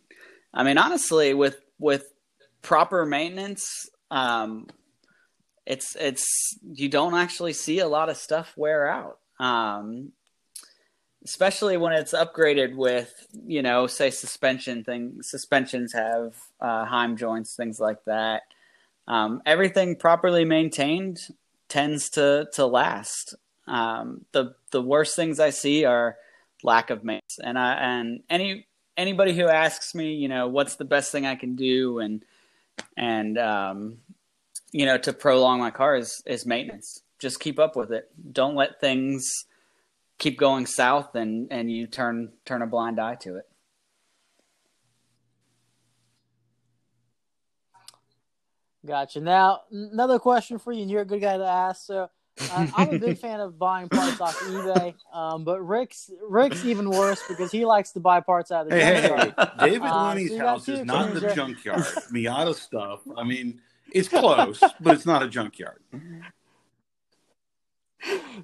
[0.54, 2.12] I mean, honestly, with with
[2.62, 4.66] proper maintenance, um,
[5.66, 9.18] it's it's you don't actually see a lot of stuff wear out.
[9.38, 10.12] Um,
[11.24, 17.54] especially when it's upgraded with you know say suspension things suspensions have uh, heim joints
[17.54, 18.42] things like that
[19.08, 21.20] um, everything properly maintained
[21.68, 23.34] tends to to last.
[23.66, 26.16] Um, the the worst things i see are
[26.62, 27.38] lack of maintenance.
[27.42, 31.34] And i and any anybody who asks me you know what's the best thing i
[31.34, 32.24] can do and
[32.96, 33.98] and um,
[34.70, 37.02] you know to prolong my car is, is maintenance.
[37.18, 38.10] Just keep up with it.
[38.32, 39.44] Don't let things
[40.18, 43.48] keep going south and and you turn turn a blind eye to it.
[48.84, 49.20] Gotcha.
[49.20, 51.86] Now, another question for you, and you're a good guy to ask.
[51.86, 52.10] So,
[52.50, 56.90] uh, I'm a big fan of buying parts off eBay, um, but Rick's Rick's even
[56.90, 59.34] worse because he likes to buy parts out of the Hey, hey, junkyard.
[59.38, 59.66] hey.
[59.66, 61.34] David Uh, Looney's so house is not opinions the there.
[61.34, 61.84] junkyard.
[62.12, 63.00] Miata stuff.
[63.16, 63.60] I mean,
[63.92, 65.80] it's close, but it's not a junkyard.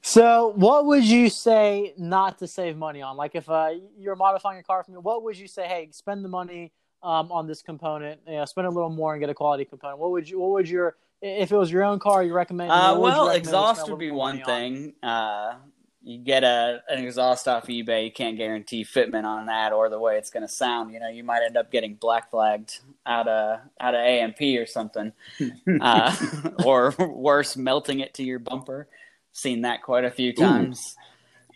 [0.02, 3.16] So, what would you say not to save money on?
[3.16, 5.66] Like, if uh, you're modifying a car for me, what would you say?
[5.66, 6.72] Hey, spend the money
[7.02, 8.20] um, on this component.
[8.26, 9.98] You know, spend a little more and get a quality component.
[9.98, 10.40] What would you?
[10.40, 10.96] What would your?
[11.20, 12.70] If it was your own car, you recommend?
[12.70, 14.46] Uh, what would you well, recommend exhaust would be one money on?
[14.46, 14.94] thing.
[15.02, 15.54] Uh,
[16.02, 19.98] you get a an exhaust off eBay, you can't guarantee fitment on that or the
[19.98, 20.92] way it's going to sound.
[20.92, 24.66] You know, you might end up getting black flagged out of out of AMP or
[24.66, 25.12] something,
[25.80, 26.16] uh,
[26.64, 28.88] or worse, melting it to your bumper.
[29.32, 30.96] Seen that quite a few times.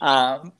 [0.00, 0.52] Um,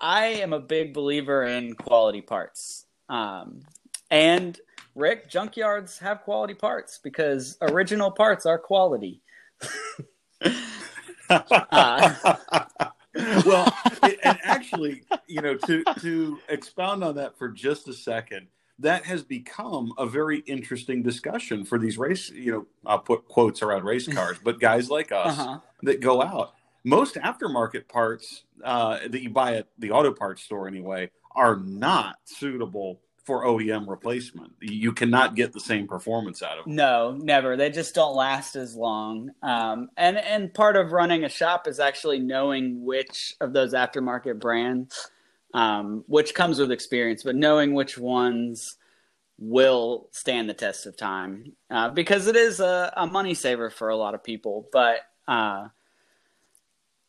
[0.00, 2.86] I am a big believer in quality parts.
[3.08, 3.62] Um,
[4.10, 4.58] and
[4.94, 9.20] Rick, junkyards have quality parts because original parts are quality.
[11.28, 12.36] Uh,
[13.44, 18.46] well, it- and actually, you know, to to expound on that for just a second,
[18.78, 22.30] that has become a very interesting discussion for these race.
[22.30, 25.58] You know, I'll put quotes around race cars, but guys like us uh-huh.
[25.82, 30.68] that go out, most aftermarket parts uh, that you buy at the auto parts store
[30.68, 34.52] anyway are not suitable for OEM replacement.
[34.60, 36.76] You cannot get the same performance out of them.
[36.76, 37.56] No, never.
[37.56, 39.32] They just don't last as long.
[39.42, 44.38] Um, and and part of running a shop is actually knowing which of those aftermarket
[44.38, 45.10] brands,
[45.52, 48.76] um, which comes with experience, but knowing which ones
[49.38, 53.88] will stand the test of time uh, because it is a, a money saver for
[53.88, 54.68] a lot of people.
[54.72, 55.66] But uh,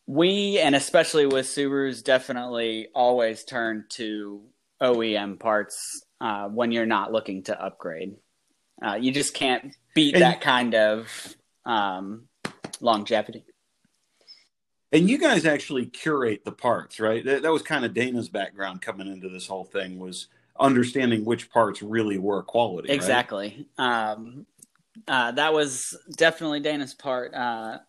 [0.07, 4.41] we and especially with Subarus definitely always turn to
[4.81, 8.15] OEM parts uh, when you're not looking to upgrade.
[8.81, 12.27] Uh, you just can't beat And- that kind of um,
[12.81, 13.43] longevity.
[14.93, 17.23] And you guys actually curate the parts, right?
[17.25, 21.49] That, that was kind of Dana's background coming into this whole thing was understanding which
[21.49, 22.87] parts really were quality.
[22.87, 22.95] right?
[22.95, 23.67] Exactly.
[23.77, 24.45] Um,
[25.05, 27.33] uh, that was definitely Dana's part.
[27.33, 27.79] Uh,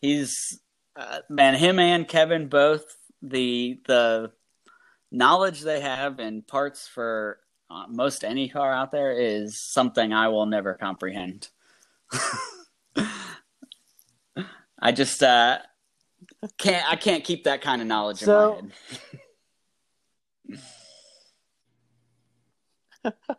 [0.00, 0.60] he's
[0.96, 2.84] uh, man, him and Kevin both
[3.20, 4.30] the the
[5.10, 7.38] knowledge they have and parts for
[7.88, 11.48] most any car out there is something I will never comprehend.
[14.78, 15.58] I just uh,
[16.58, 18.72] can't I can't keep that kind of knowledge So- in
[20.50, 20.56] my
[23.04, 23.12] head.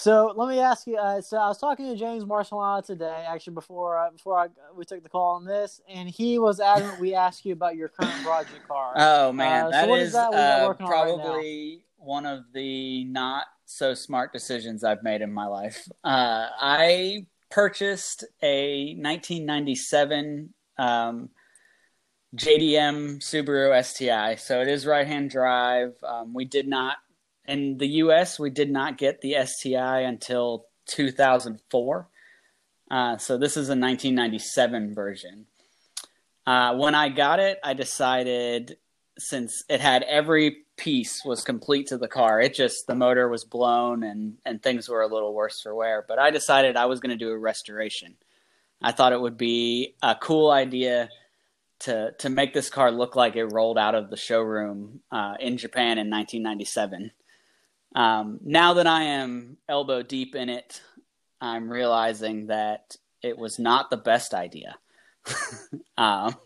[0.00, 0.96] So let me ask you.
[0.96, 4.86] Uh, so I was talking to James Marcellana today, actually before uh, before I, we
[4.86, 8.24] took the call on this, and he was adamant we ask you about your current
[8.24, 8.94] project car.
[8.96, 13.04] Oh man, Uh, so that what is that uh, on right probably one of the
[13.04, 15.86] not so smart decisions I've made in my life.
[16.02, 21.28] Uh, I purchased a 1997 um,
[22.34, 25.94] JDM Subaru STI, so it is right-hand drive.
[26.02, 26.96] Um, we did not
[27.46, 28.38] in the U.S.
[28.38, 32.08] We did not get the STI until 2004.
[32.90, 35.46] Uh, so this is a 1997 version.
[36.46, 38.76] Uh, when I got it, I decided
[39.20, 43.44] since it had every piece was complete to the car, it just the motor was
[43.44, 46.04] blown and and things were a little worse for wear.
[46.06, 48.16] But I decided I was going to do a restoration.
[48.82, 51.10] I thought it would be a cool idea
[51.80, 55.58] to to make this car look like it rolled out of the showroom uh, in
[55.58, 57.12] Japan in 1997.
[57.94, 60.80] Um, now that I am elbow deep in it,
[61.40, 64.78] I'm realizing that it was not the best idea.
[65.98, 66.36] um,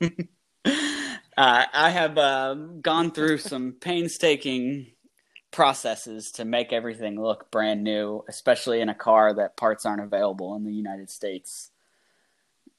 [1.36, 4.92] uh, I have um, gone through some painstaking
[5.50, 10.56] processes to make everything look brand new, especially in a car that parts aren't available
[10.56, 11.70] in the United States.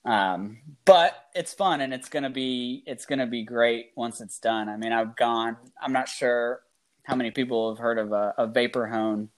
[0.03, 4.69] Um, but it's fun and it's gonna be it's gonna be great once it's done.
[4.69, 5.57] I mean, I've gone.
[5.81, 6.61] I'm not sure
[7.03, 9.29] how many people have heard of a, a vapor hone,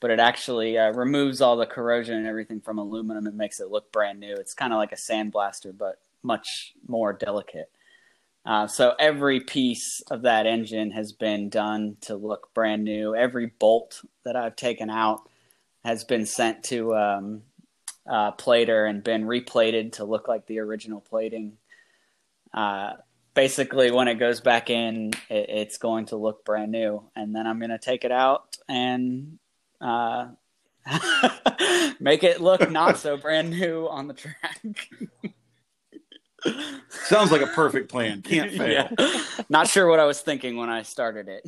[0.00, 3.70] but it actually uh, removes all the corrosion and everything from aluminum and makes it
[3.70, 4.34] look brand new.
[4.34, 7.70] It's kind of like a sandblaster, but much more delicate.
[8.44, 13.14] Uh, so every piece of that engine has been done to look brand new.
[13.14, 15.28] Every bolt that I've taken out
[15.84, 17.42] has been sent to um,
[18.06, 21.56] uh, plater and been replated to look like the original plating.
[22.52, 22.94] Uh,
[23.34, 27.46] basically, when it goes back in, it, it's going to look brand new, and then
[27.46, 29.38] I'm going to take it out and
[29.80, 30.28] uh,
[32.00, 34.90] make it look not so brand new on the track.
[36.88, 38.22] Sounds like a perfect plan.
[38.24, 38.88] Can't fail.
[38.98, 39.22] Yeah.
[39.48, 41.46] Not sure what I was thinking when I started it.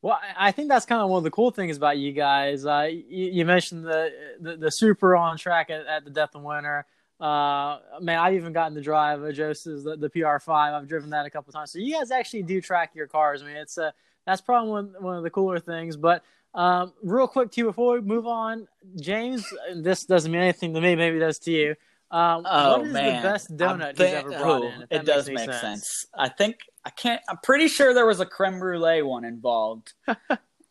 [0.00, 2.64] Well, I- I think that's kind of one of the cool things about you guys.
[2.64, 6.44] Uh, you, you mentioned the, the the super on track at, at the Death and
[6.44, 6.86] Winter.
[7.20, 10.48] Uh, man, I've even gotten to drive a Joseph's the, the PR5.
[10.48, 11.72] I've driven that a couple times.
[11.72, 13.42] So you guys actually do track your cars.
[13.42, 13.90] I mean, it's uh,
[14.24, 15.96] that's probably one one of the cooler things.
[15.96, 16.22] But
[16.54, 18.66] um, real quick, too, before we move on,
[19.00, 20.96] James, this doesn't mean anything to me.
[20.96, 21.74] Maybe it does to you.
[22.10, 24.86] Um, Oh what is man, the best donut think- he's ever brought oh, in?
[24.90, 26.06] It does make any sense.
[26.16, 27.20] I think I can't.
[27.28, 30.16] I'm pretty sure there was a creme brulee one involved, uh,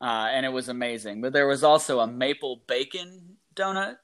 [0.02, 1.22] and it was amazing.
[1.22, 3.98] But there was also a maple bacon donut.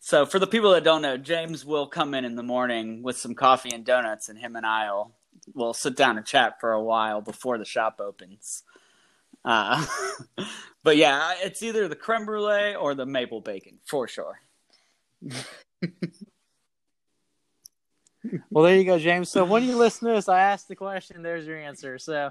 [0.00, 3.16] So for the people that don't know, James will come in in the morning with
[3.16, 5.14] some coffee and donuts, and him and I'll
[5.54, 8.62] will sit down and chat for a while before the shop opens.
[9.48, 9.84] Uh,
[10.84, 14.40] but yeah, it's either the creme brulee or the maple bacon for sure.
[18.50, 19.30] Well, there you go, James.
[19.30, 21.22] So when you listen to this, I asked the question.
[21.22, 21.98] There's your answer.
[21.98, 22.30] So,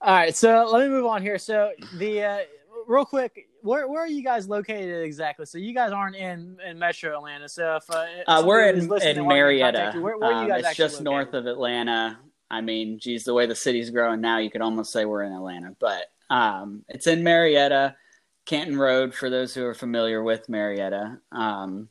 [0.00, 0.34] all right.
[0.34, 1.38] So let me move on here.
[1.38, 2.38] So the uh,
[2.86, 5.44] real quick, where where are you guys located exactly?
[5.44, 7.48] So you guys aren't in in Metro Atlanta.
[7.48, 9.92] So if uh, Uh, we're in, in and wanting to Marietta.
[9.94, 12.18] you, where, where are you Um, it's just north of Atlanta.
[12.52, 15.32] I mean, geez, the way the city's growing now, you could almost say we're in
[15.32, 15.74] Atlanta.
[15.80, 17.96] But um, it's in Marietta,
[18.44, 21.18] Canton Road, for those who are familiar with Marietta.
[21.32, 21.88] Um,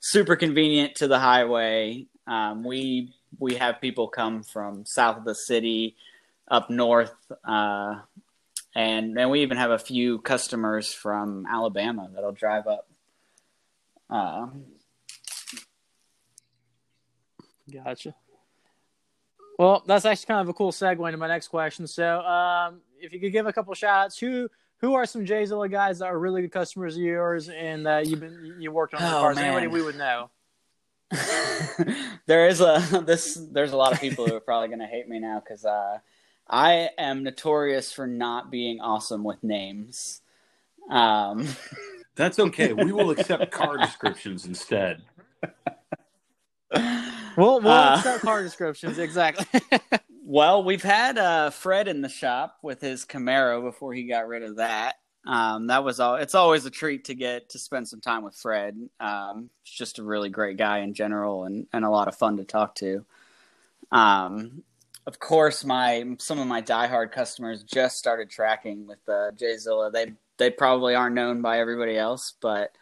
[0.00, 2.06] super convenient to the highway.
[2.26, 5.94] Um, we we have people come from south of the city,
[6.48, 8.00] up north, uh,
[8.74, 12.88] and and we even have a few customers from Alabama that'll drive up.
[14.10, 14.48] Uh,
[17.72, 18.14] Gotcha.
[19.62, 21.86] Well, that's actually kind of a cool segue into my next question.
[21.86, 24.48] So, um, if you could give a couple shout outs, who
[24.78, 28.18] who are some Jzilla guys that are really good customers of yours and uh, you've
[28.18, 29.36] been you worked on Oh, cars?
[29.36, 29.44] man.
[29.44, 30.30] Anybody we would know?
[32.26, 35.08] there is a this there's a lot of people who are probably going to hate
[35.08, 35.98] me now because uh,
[36.50, 40.22] I am notorious for not being awesome with names.
[40.90, 41.46] Um,
[42.16, 42.72] That's okay.
[42.72, 45.02] We will accept car descriptions instead.
[47.36, 49.46] We'll we'll Uh, accept car descriptions exactly.
[50.24, 54.42] well, we've had uh, Fred in the shop with his Camaro before he got rid
[54.42, 54.96] of that.
[55.26, 56.16] Um, that was all.
[56.16, 58.76] It's always a treat to get to spend some time with Fred.
[58.98, 62.38] Um, he's just a really great guy in general, and, and a lot of fun
[62.38, 63.04] to talk to.
[63.92, 64.64] Um,
[65.06, 69.92] of course, my some of my diehard customers just started tracking with uh, Jzilla.
[69.92, 72.72] They they probably aren't known by everybody else, but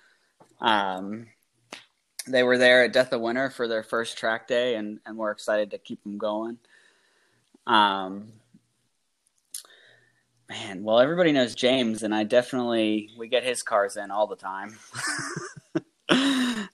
[0.60, 1.26] um,
[2.26, 5.30] they were there at Death of Winter for their first track day, and and we're
[5.30, 6.58] excited to keep them going.
[7.66, 8.32] Um,
[10.48, 14.36] man, well, everybody knows James, and I definitely we get his cars in all the
[14.36, 14.78] time.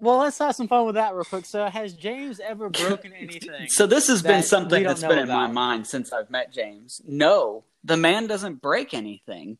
[0.00, 1.44] Well, let's have some fun with that real quick.
[1.44, 3.68] So, has James ever broken anything?
[3.68, 6.52] so this has been something that's been that's been in my mind since I've met
[6.52, 7.02] James.
[7.06, 9.58] No, the man doesn't break anything.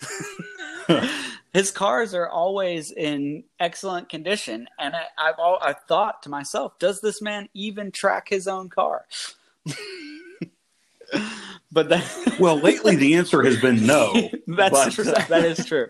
[1.52, 6.78] His cars are always in excellent condition, and I, I've all, I've thought to myself,
[6.78, 9.06] does this man even track his own car?
[11.72, 14.30] but that, Well, lately the answer has been no.
[14.46, 15.04] That's true.
[15.04, 15.86] that is true.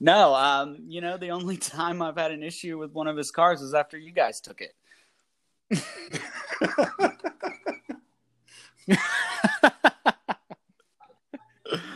[0.00, 3.32] No, um, you know, the only time I've had an issue with one of his
[3.32, 4.74] cars is after you guys took it.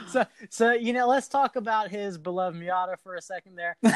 [0.09, 3.57] So, so you know, let's talk about his beloved Miata for a second.
[3.57, 3.91] There, Uh,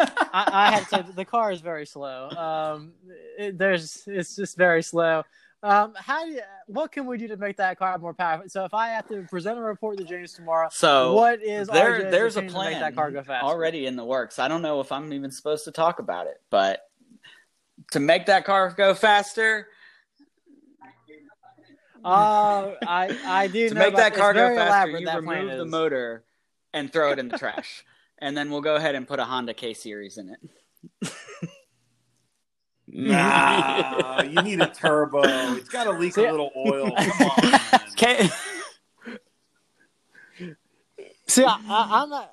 [0.32, 2.30] I, I have to say the car is very slow.
[2.30, 2.92] Um,
[3.36, 5.24] it, there's, it's just very slow.
[5.60, 8.48] Um, how do you, what can we do to make that car more powerful?
[8.48, 12.00] So, if I have to present a report to James tomorrow, So what is there,
[12.00, 13.44] RJ's there's a opinion to plan make that car go faster?
[13.44, 14.38] already in the works.
[14.38, 16.82] I don't know if I'm even supposed to talk about it, but
[17.90, 19.66] to make that car go faster,
[22.08, 25.06] Oh, I, I do to know make about- that it's car go faster, elaborate, you
[25.06, 25.70] that remove the is.
[25.70, 26.24] motor
[26.72, 27.84] and throw it in the trash,
[28.18, 31.12] and then we'll go ahead and put a Honda K series in it.
[32.90, 35.20] Nah, you need a turbo.
[35.56, 36.90] It's got to leak See- a little oil.
[36.90, 37.50] Come on.
[37.50, 37.60] man.
[37.96, 38.30] K-
[41.26, 42.32] See, I, I, I'm not.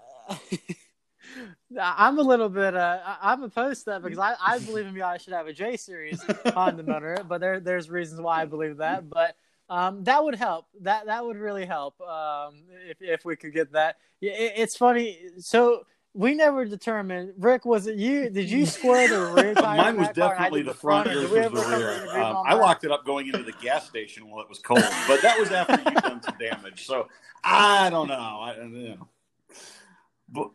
[1.78, 2.74] I'm a little bit.
[2.76, 5.54] Uh, I- I'm opposed to that because I, I believe in Miata should have a
[5.54, 9.10] J series Honda motor, but there there's reasons why I believe that.
[9.10, 9.36] But
[9.70, 10.68] um, that would help.
[10.82, 13.98] That that would really help um, if if we could get that.
[14.22, 15.20] Yeah, it, it's funny.
[15.40, 17.34] So we never determined.
[17.38, 18.30] Rick, was it you?
[18.30, 19.78] Did you square the rear tire?
[19.78, 21.76] Mine was that car and I definitely the front, or yours was the come to
[21.76, 22.22] an rear.
[22.22, 25.22] Um, I locked it up going into the gas station while it was cold, but
[25.22, 26.86] that was after you'd done some damage.
[26.86, 27.08] So
[27.44, 28.14] I don't know.
[28.14, 29.08] I, you know.
[30.30, 30.50] But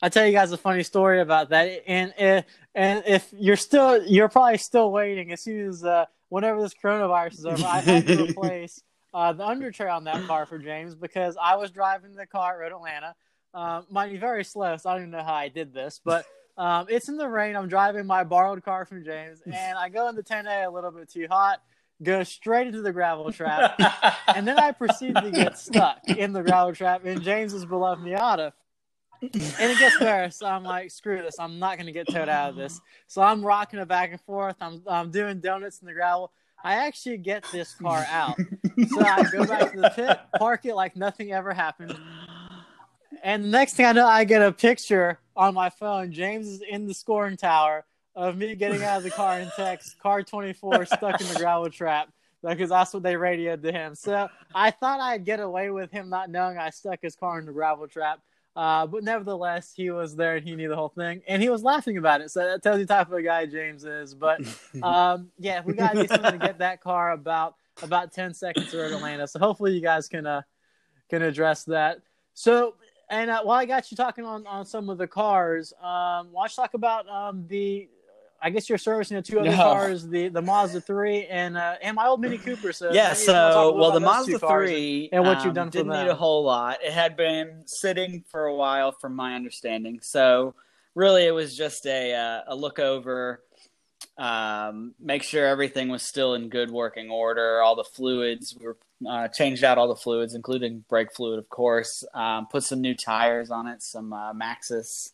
[0.00, 1.82] I'll tell you guys a funny story about that.
[1.86, 6.60] And if, and if you're still, you're probably still waiting as soon as uh, whenever
[6.60, 10.44] this coronavirus is over, I had to replace uh, the under tray on that car
[10.46, 13.14] for James because I was driving the car at Road Atlanta.
[13.54, 16.26] Um, mind you, very slow, so I don't even know how I did this, but
[16.56, 17.54] um, it's in the rain.
[17.54, 21.08] I'm driving my borrowed car from James, and I go into 10A a little bit
[21.08, 21.62] too hot,
[22.02, 23.80] go straight into the gravel trap,
[24.34, 28.52] and then I proceed to get stuck in the gravel trap in James's beloved Miata.
[29.32, 31.38] And it gets better, so I'm like, screw this.
[31.38, 32.80] I'm not gonna get towed out of this.
[33.06, 34.56] So I'm rocking it back and forth.
[34.60, 36.32] I'm I'm doing donuts in the gravel.
[36.62, 38.38] I actually get this car out.
[38.88, 41.96] So I go back to the pit, park it like nothing ever happened.
[43.22, 46.12] And the next thing I know, I get a picture on my phone.
[46.12, 47.84] James is in the scoring tower
[48.16, 51.68] of me getting out of the car and text car 24 stuck in the gravel
[51.68, 52.08] trap
[52.42, 53.94] because that's what they radioed to him.
[53.94, 57.46] So I thought I'd get away with him not knowing I stuck his car in
[57.46, 58.20] the gravel trap.
[58.56, 61.62] Uh, but nevertheless, he was there and he knew the whole thing, and he was
[61.62, 62.30] laughing about it.
[62.30, 64.14] So that tells you the type of a guy James is.
[64.14, 64.40] But
[64.82, 68.84] um, yeah, we gotta do something to get that car about about ten seconds to
[68.84, 69.26] Atlanta.
[69.26, 70.42] So hopefully you guys can uh,
[71.10, 71.98] can address that.
[72.34, 72.74] So
[73.10, 76.42] and uh, while I got you talking on, on some of the cars, um, why
[76.42, 77.88] don't you talk about um, the
[78.44, 79.56] I guess you're servicing the two other No.
[79.56, 82.74] cars, the the Mazda three and uh, and my old Mini Cooper.
[82.74, 85.08] So yeah, maybe you wanna talk a so well, the about those two Mazda three
[85.12, 86.84] and what you've um, done didn't need a whole lot.
[86.84, 90.00] It had been sitting for a while, from my understanding.
[90.02, 90.54] So
[90.94, 93.42] really, it was just a uh, a look over,
[94.18, 97.62] um, make sure everything was still in good working order.
[97.62, 98.76] All the fluids we were
[99.08, 102.04] uh, changed out all the fluids, including brake fluid, of course.
[102.12, 105.12] Um, put some new tires on it, some uh, Maxxis.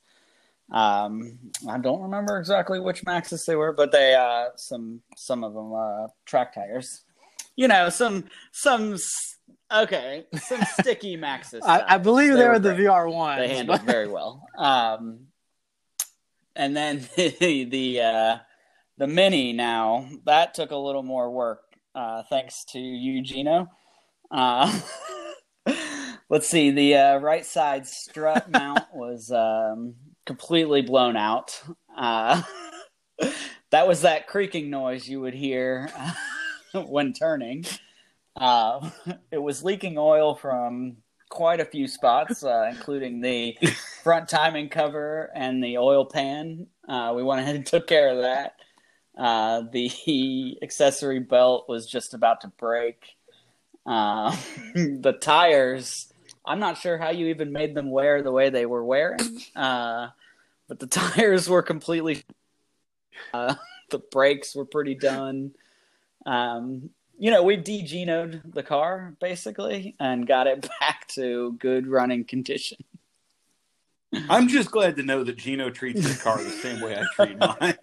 [0.71, 5.55] Um, I don't remember exactly which Maxxis they were, but they uh, some some of
[5.55, 7.03] them uh, track tires.
[7.57, 8.97] You know, some some
[9.73, 11.61] okay, some sticky Maxxis.
[11.65, 13.39] I, I believe They they were were the VR one.
[13.39, 14.47] they handled very well.
[14.57, 15.27] Um,
[16.55, 18.39] and then the uh,
[18.99, 21.63] the mini now that took a little more work,
[21.95, 23.69] uh, thanks to Eugenio.
[24.31, 24.79] Uh,
[26.29, 29.95] let's see, the uh, right side strut mount was um,
[30.31, 31.61] completely blown out.
[31.99, 32.41] Uh,
[33.71, 35.91] that was that creaking noise you would hear
[36.73, 37.65] when turning.
[38.37, 38.91] Uh,
[39.33, 40.99] it was leaking oil from
[41.31, 43.59] quite a few spots, uh, including the
[44.05, 46.69] front timing cover and the oil pan.
[46.89, 48.55] Uh, we went ahead and took care of that.
[49.19, 53.17] Uh, the accessory belt was just about to break.
[53.85, 54.31] Uh,
[54.75, 56.11] the tires
[56.45, 59.21] I'm not sure how you even made them wear the way they were wearing.
[60.71, 62.23] But the tires were completely.
[63.35, 63.57] Uh,
[63.91, 65.51] the brakes were pretty done.
[66.25, 72.25] Um, you know, we de-genoed the car basically and got it back to good running
[72.25, 72.79] condition.
[74.29, 77.39] I'm just glad to know that Gino treats his car the same way I treat
[77.39, 77.77] mine.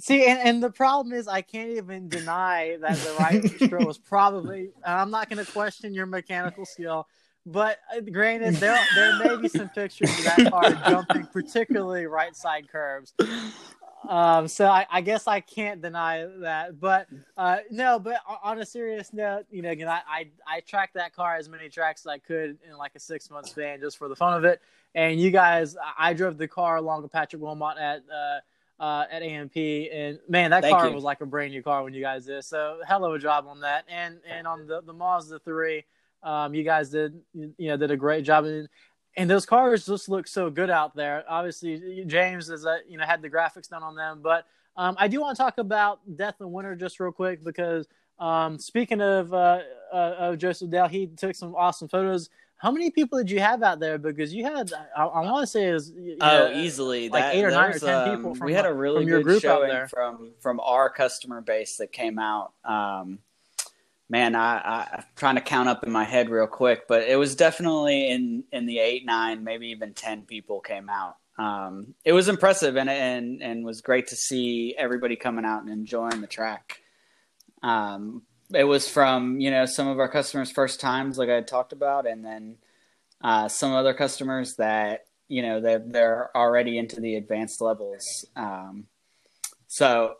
[0.00, 3.98] See, and, and the problem is, I can't even deny that the right stroke was
[3.98, 4.70] probably.
[4.84, 7.06] and I'm not going to question your mechanical skill,
[7.52, 12.36] but uh, granted, there there may be some pictures of that car jumping, particularly right
[12.36, 13.14] side curves.
[14.08, 17.98] Um, so I, I guess I can't deny that, but uh, no.
[17.98, 21.48] But on a serious note, you know, again, I, I I tracked that car as
[21.48, 24.34] many tracks as I could in like a six month span just for the fun
[24.34, 24.60] of it.
[24.94, 28.02] And you guys, I drove the car along with Patrick Wilmot at.
[28.12, 28.40] Uh,
[28.80, 30.94] uh, at AMP, and man, that Thank car you.
[30.94, 32.44] was like a brand new car when you guys did.
[32.44, 35.84] So hell of a job on that, and and on the the Mazda three,
[36.22, 38.68] um, you guys did you know did a great job, and
[39.16, 41.24] and those cars just look so good out there.
[41.28, 44.46] Obviously, James is a, you know had the graphics done on them, but
[44.76, 47.86] um, I do want to talk about Death and Winter just real quick because
[48.18, 49.60] um, speaking of uh,
[49.92, 52.30] uh, of Joseph Dale, he took some awesome photos.
[52.58, 53.98] How many people did you have out there?
[53.98, 57.44] Because you had, I, I want to say, is Oh, know, easily like That- eight
[57.44, 59.68] or nine or ten um, people from we had a really good group out showing
[59.68, 59.86] there.
[59.86, 62.52] from from our customer base that came out.
[62.64, 63.20] Um,
[64.08, 67.36] man, I, I'm trying to count up in my head real quick, but it was
[67.36, 71.16] definitely in in the eight, nine, maybe even ten people came out.
[71.38, 75.70] Um, it was impressive and and and was great to see everybody coming out and
[75.70, 76.80] enjoying the track.
[77.62, 78.22] Um,
[78.54, 82.06] it was from you know some of our customers' first times, like I talked about,
[82.06, 82.56] and then
[83.22, 88.24] uh, some other customers that you know they're they're already into the advanced levels.
[88.34, 88.86] Um,
[89.66, 90.14] so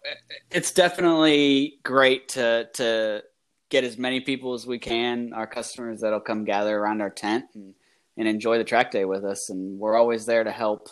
[0.50, 3.22] it's definitely great to to
[3.68, 7.44] get as many people as we can, our customers that'll come gather around our tent
[7.54, 7.74] and,
[8.16, 9.50] and enjoy the track day with us.
[9.50, 10.88] And we're always there to help.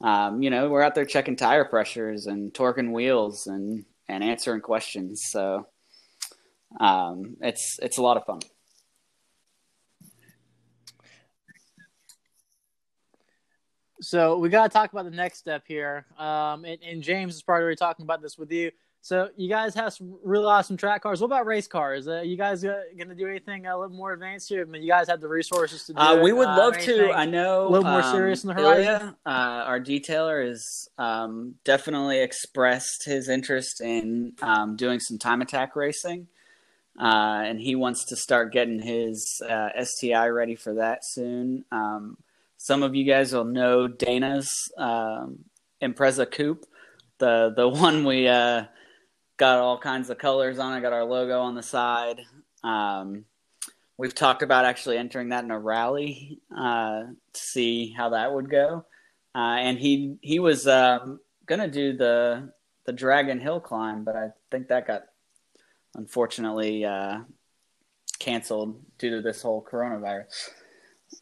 [0.00, 4.60] Um, you know, we're out there checking tire pressures and torquing wheels and and answering
[4.60, 5.24] questions.
[5.26, 5.66] So
[6.80, 8.40] um, it's it's a lot of fun.
[14.02, 16.06] So we got to talk about the next step here.
[16.18, 18.70] Um, and, and James is probably talking about this with you.
[19.02, 21.20] So you guys have some really awesome track cars.
[21.22, 22.06] What about race cars?
[22.06, 24.60] Uh, you guys uh, going to do anything a little more advanced here?
[24.60, 27.10] I mean, you guys have the resources to do Uh, we would Uh, love to.
[27.10, 28.84] I know a little more um, serious in the horizon?
[28.84, 35.40] Ilya, uh, our detailer, has um, definitely expressed his interest in um, doing some time
[35.40, 36.28] attack racing,
[37.00, 41.64] uh, and he wants to start getting his uh, STI ready for that soon.
[41.72, 42.18] Um,
[42.58, 45.46] some of you guys will know Dana's um,
[45.80, 46.66] Impreza Coupe,
[47.16, 48.64] the the one we uh,
[49.40, 50.76] got all kinds of colors on.
[50.76, 52.20] it, got our logo on the side.
[52.62, 53.24] Um,
[54.00, 57.02] We've talked about actually entering that in a rally uh,
[57.34, 58.86] to see how that would go.
[59.34, 62.50] Uh, and he he was um, gonna do the
[62.86, 65.02] the Dragon Hill climb, but I think that got
[65.94, 67.18] unfortunately uh,
[68.18, 70.48] canceled due to this whole coronavirus.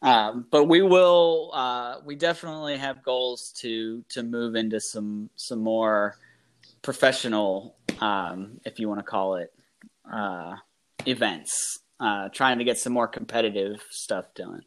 [0.00, 5.64] Um, but we will uh, we definitely have goals to to move into some some
[5.64, 6.16] more
[6.82, 9.52] professional, um, if you want to call it,
[10.10, 10.56] uh,
[11.06, 14.62] events uh, trying to get some more competitive stuff done.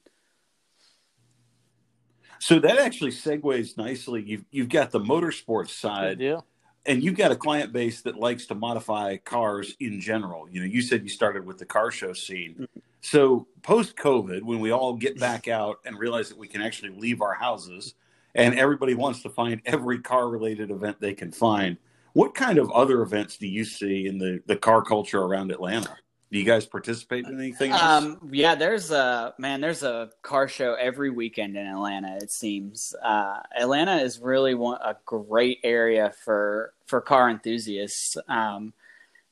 [2.39, 4.23] So that actually segues nicely.
[4.25, 6.43] You've you've got the motorsports side, deal.
[6.87, 10.49] and you've got a client base that likes to modify cars in general.
[10.49, 12.67] You know, you said you started with the car show scene.
[13.01, 16.89] So post COVID, when we all get back out and realize that we can actually
[16.89, 17.93] leave our houses,
[18.33, 21.77] and everybody wants to find every car related event they can find,
[22.13, 25.95] what kind of other events do you see in the the car culture around Atlanta?
[26.31, 27.71] Do you guys participate in anything?
[27.71, 27.81] else?
[27.81, 29.59] Um, yeah, there's a man.
[29.59, 32.17] There's a car show every weekend in Atlanta.
[32.21, 38.15] It seems uh, Atlanta is really one, a great area for for car enthusiasts.
[38.29, 38.73] Um,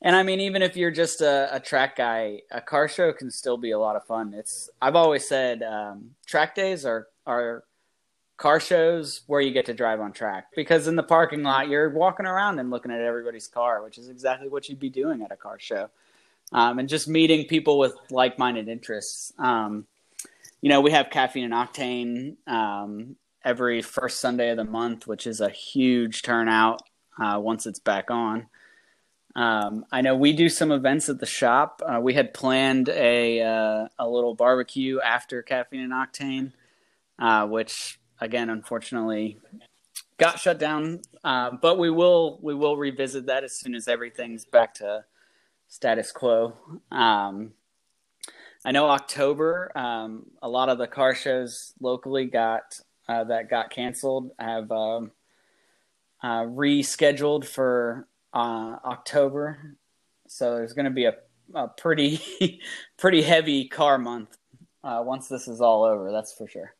[0.01, 3.31] and I mean, even if you're just a, a track guy, a car show can
[3.31, 4.33] still be a lot of fun.
[4.33, 7.63] It's I've always said um, track days are are
[8.39, 11.89] car shows where you get to drive on track because in the parking lot you're
[11.89, 15.31] walking around and looking at everybody's car, which is exactly what you'd be doing at
[15.31, 15.89] a car show
[16.53, 19.33] um, and just meeting people with like-minded interests.
[19.37, 19.85] Um,
[20.61, 25.27] you know, we have caffeine and octane um, every first Sunday of the month, which
[25.27, 26.81] is a huge turnout
[27.21, 28.47] uh, once it's back on.
[29.35, 31.81] Um, I know we do some events at the shop.
[31.85, 36.51] Uh, we had planned a uh, a little barbecue after caffeine and octane,
[37.19, 39.37] uh, which again, unfortunately,
[40.17, 41.01] got shut down.
[41.23, 45.05] Uh, but we will we will revisit that as soon as everything's back to
[45.67, 46.53] status quo.
[46.91, 47.53] Um,
[48.65, 53.69] I know October, um, a lot of the car shows locally got uh, that got
[53.69, 55.11] canceled have um,
[56.21, 59.75] uh, rescheduled for uh, October.
[60.27, 61.15] So there's going to be a,
[61.55, 62.59] a pretty
[62.97, 64.37] pretty heavy car month
[64.83, 66.11] uh, once this is all over.
[66.11, 66.75] That's for sure.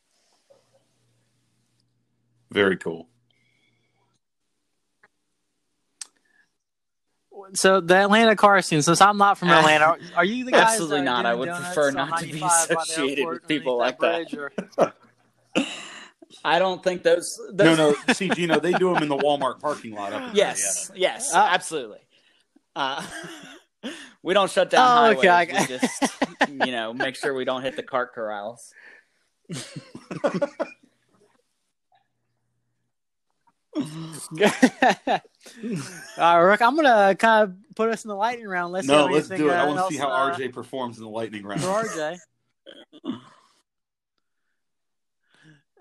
[2.52, 3.08] Very cool.
[7.54, 8.82] So the Atlanta car scene.
[8.82, 10.74] Since I'm not from Atlanta, are, are you the guys?
[10.74, 11.26] Absolutely not.
[11.26, 14.54] I would prefer not to be 95 by the associated with people underneath like that.
[14.78, 14.93] or-
[16.43, 17.39] I don't think those.
[17.54, 18.14] No, those no.
[18.14, 20.14] See, Gino, they do them in the Walmart parking lot.
[20.14, 21.97] Up in Yes, yes, Uh, absolutely.
[22.76, 23.04] Uh,
[24.24, 25.18] we don't shut down Oh, highways.
[25.20, 26.14] okay, I- We just,
[26.50, 28.72] you know, make sure we don't hit the cart corrals.
[33.76, 33.82] All
[36.18, 38.74] right, Rick, I'm gonna kind of put us in the lightning round.
[38.74, 39.56] Let's see No, let's anything, do it.
[39.56, 41.62] I uh, want to see how uh, RJ performs in the lightning round.
[41.62, 42.18] for RJ.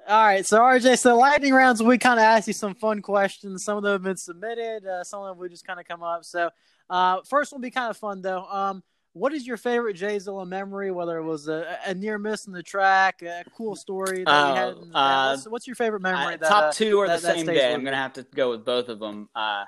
[0.09, 3.63] All right, so RJ, so lightning rounds, we kind of asked you some fun questions.
[3.63, 6.03] Some of them have been submitted, uh, some of them we just kind of come
[6.03, 6.25] up.
[6.25, 6.49] So,
[6.89, 8.45] uh, first one will be kind of fun though.
[8.45, 8.83] Um,
[9.19, 10.91] what is your favorite Jzilla memory?
[10.91, 14.55] Whether it was a, a near miss in the track, a cool story that you
[14.55, 14.69] had.
[14.69, 16.35] In the Oh, uh, what's, what's your favorite memory?
[16.35, 17.73] Uh, that, top uh, two are that- the same day.
[17.73, 19.29] I'm going to have to go with both of them.
[19.35, 19.65] Uh,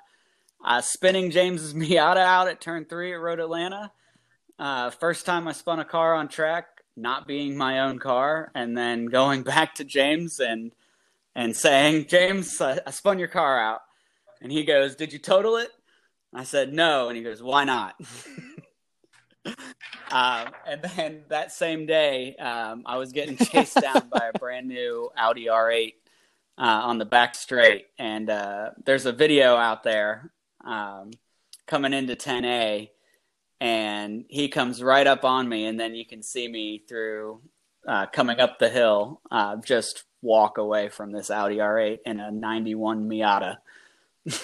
[0.65, 3.93] uh, spinning James's Miata out at turn three at Road Atlanta.
[4.59, 8.77] Uh, first time I spun a car on track, not being my own car, and
[8.77, 10.73] then going back to James and
[11.35, 13.83] and saying, James, I, I spun your car out.
[14.43, 15.71] And he goes, Did you total it?
[16.35, 17.09] I said, No.
[17.09, 17.95] And he goes, Why not?
[20.11, 24.69] uh, and then that same day, um, I was getting chased down by a brand
[24.69, 25.95] new Audi R8
[26.59, 27.87] uh, on the back straight.
[27.99, 30.31] And uh, there's a video out there
[30.65, 31.11] um,
[31.67, 32.91] coming into 10A.
[33.63, 37.43] And he comes right up on me, and then you can see me through
[37.87, 42.31] uh, coming up the hill, uh, just walk away from this Audi R8 in a
[42.31, 43.59] 91 Miata.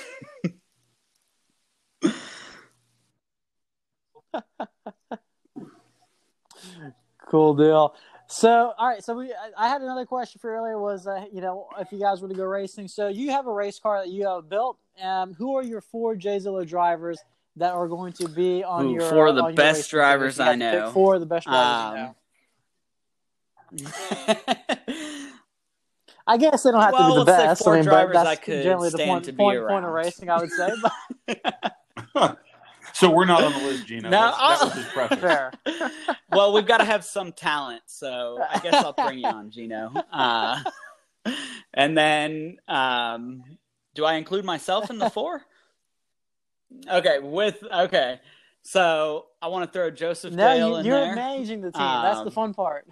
[7.29, 7.95] Cool deal.
[8.29, 9.03] So, all right.
[9.05, 10.79] So we, I- I had another question for earlier.
[10.79, 12.89] Was uh, you know if you guys were to go racing?
[12.89, 14.79] So you have a race car that you have built.
[15.03, 17.19] Um, who are your four Jzilla drivers
[17.57, 20.39] that are going to be on Ooh, your four of the on best drivers If
[20.39, 20.91] you had I know.
[20.93, 22.15] Four of the best drivers you Um, know.
[26.29, 27.65] I guess they don't have Well, to be the let's best.
[27.65, 29.67] four I mean, but drivers that's I could generally the stand point, to be point,
[29.67, 30.31] point of racing.
[30.31, 30.73] I would say,
[32.15, 32.39] but
[32.99, 34.09] So we're not on the list, Gino.
[34.09, 35.21] No, That's- that was his preference.
[35.23, 35.53] fair.
[36.31, 39.93] well, we've got to have some talent, so I guess I'll bring you on, Gino.
[40.11, 40.63] Uh,
[41.75, 43.43] and then, um,
[43.95, 45.43] do I include myself in the four?
[46.91, 48.19] Okay, with okay.
[48.63, 51.81] So I want to throw Joseph No, Dale you, in you're managing the team.
[51.83, 52.87] That's the Um, fun part.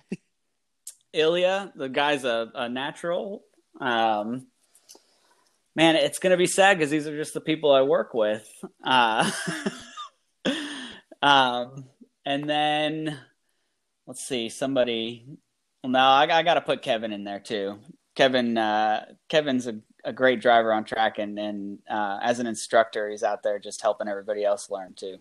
[1.12, 3.42] Ilya, the guy's a, a natural.
[3.80, 4.46] Um,
[5.74, 8.46] man, it's going to be sad because these are just the people I work with.
[8.84, 9.30] Uh,
[11.24, 11.86] um,
[12.26, 13.18] and then
[14.06, 15.24] let's see, somebody.
[15.82, 17.78] Well, no, I, I got to put Kevin in there too.
[18.14, 23.08] Kevin, uh, Kevin's a, a great driver on track, and and uh, as an instructor,
[23.08, 25.16] he's out there just helping everybody else learn too.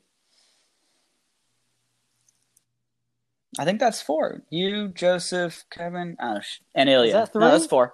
[3.58, 4.44] I think that's four.
[4.50, 6.40] You, Joseph, Kevin, oh,
[6.76, 7.14] and Ilya.
[7.14, 7.94] that No, that's four.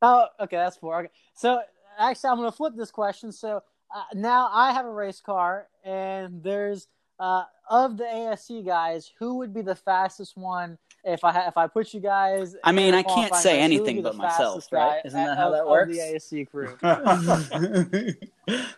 [0.00, 1.00] Oh, okay, that's four.
[1.00, 1.60] Okay, so
[1.98, 3.32] actually, I'm going to flip this question.
[3.32, 3.62] So
[3.94, 6.88] uh, now I have a race car, and there's
[7.20, 11.66] uh, of the ASC guys, who would be the fastest one if I if I
[11.66, 12.56] put you guys?
[12.64, 15.00] I mean, I can't say race, anything but myself, right?
[15.04, 15.92] Isn't that of- how that of works?
[15.92, 16.76] the ASC crew.
[16.80, 17.24] That's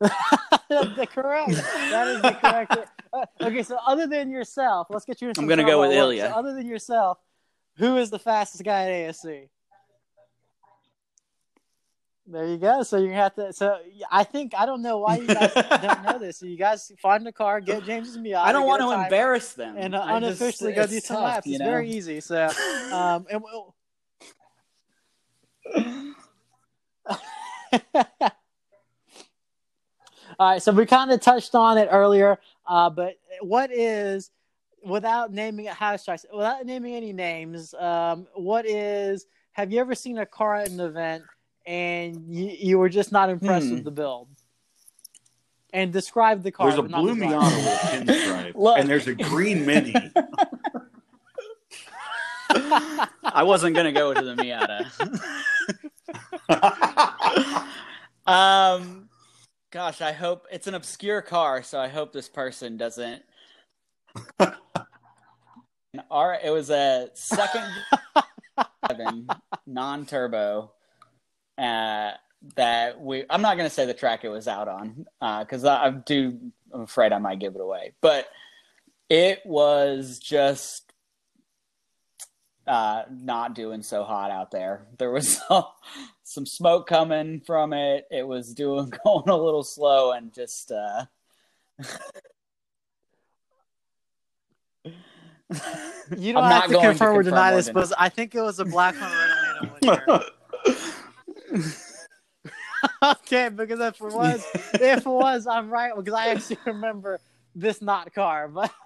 [1.10, 1.50] correct.
[1.50, 2.76] That is the correct.
[3.12, 5.28] Uh, okay, so other than yourself, let's get you.
[5.28, 6.30] in I'm gonna go with Look, Ilya.
[6.30, 7.18] So other than yourself,
[7.76, 9.48] who is the fastest guy at ASC?
[12.30, 12.82] There you go.
[12.84, 13.52] So you're gonna have to.
[13.52, 13.78] So
[14.10, 16.38] I think I don't know why you guys don't know this.
[16.38, 18.36] So you guys find a car, get James's Miata.
[18.36, 21.24] I don't want to embarrass them and uh, I just- unofficially go do some tough,
[21.24, 21.46] laps.
[21.46, 22.20] you It's very easy.
[22.20, 22.48] So,
[22.92, 23.74] um, and we'll,
[30.38, 34.30] All right, so we kind of touched on it earlier, uh, but what is,
[34.82, 39.26] without naming it, I say, without naming any names, um, what is?
[39.52, 41.24] Have you ever seen a car at an event
[41.66, 43.74] and you, you were just not impressed Hmm.
[43.74, 44.28] with the build?
[45.72, 46.66] And describe the car.
[46.68, 47.26] There's a but not blue the.
[47.26, 47.56] Miata
[48.02, 48.78] with pinstripe, Look.
[48.78, 49.94] and there's a green Mini.
[52.52, 54.90] I wasn't gonna go to the Miata.
[58.26, 59.08] Um,
[59.72, 63.22] gosh, I hope it's an obscure car, so I hope this person doesn't.
[66.10, 67.64] All right, it was a second
[69.66, 70.70] non-turbo.
[71.60, 72.12] Uh,
[72.56, 75.90] that we I'm not gonna say the track it was out on because I, I
[75.90, 76.38] do
[76.72, 78.26] I'm afraid I might give it away, but
[79.10, 80.90] it was just
[82.66, 84.86] uh, not doing so hot out there.
[84.98, 85.64] There was some,
[86.22, 88.06] some smoke coming from it.
[88.10, 90.70] It was doing going a little slow and just.
[90.70, 91.04] Uh...
[96.16, 98.64] You don't I'm have to confirm or deny this, but I think it was a
[98.64, 99.10] black one.
[99.10, 100.24] red Atlanta winner.
[103.02, 104.44] okay, because if it was,
[104.74, 107.20] if it was, I'm right because I actually remember
[107.54, 108.48] this not car.
[108.48, 108.72] But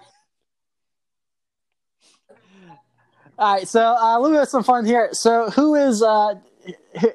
[3.38, 5.10] all right, so uh, let me have some fun here.
[5.12, 6.02] So, who is?
[6.02, 6.34] Uh,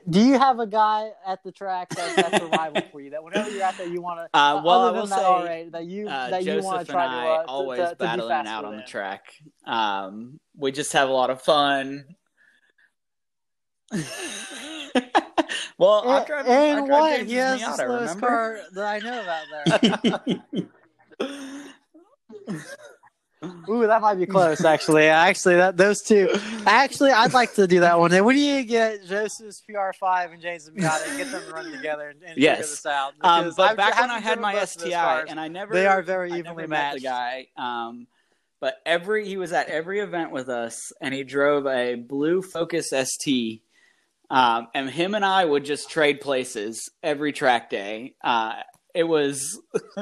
[0.10, 3.12] do you have a guy at the track that's, that's a rival for you?
[3.12, 4.40] That whenever you're out there, you want to.
[4.40, 6.92] Uh, well, I will that, say, all right, that you uh, that you want to
[6.92, 9.24] try and I to, uh, to- always to, to battling out on the track.
[9.66, 12.06] Um, we just have a lot of fun.
[15.78, 16.52] well, I'm driving.
[16.52, 17.18] and I drive what?
[17.18, 18.28] James' He has the Miata, slowest remember?
[18.28, 20.66] car that I know about there.
[23.70, 24.66] Ooh, that might be close.
[24.66, 26.30] Actually, actually, that those two.
[26.66, 28.12] Actually, I'd like to do that one.
[28.14, 31.72] And when do you get Joseph's PR5 and James' Miata and get them to run
[31.76, 32.70] together and, and figure Yes.
[32.70, 33.14] this out?
[33.22, 35.74] Um, but I've- back when I had my both of those STI, and I never
[35.74, 37.04] they are very evenly met the matched.
[37.04, 37.48] guy.
[37.56, 38.08] Um,
[38.60, 42.90] but every he was at every event with us, and he drove a blue Focus
[42.90, 43.62] ST.
[44.30, 48.16] Um, and him and I would just trade places every track day.
[48.24, 48.54] Uh,
[48.94, 49.60] it was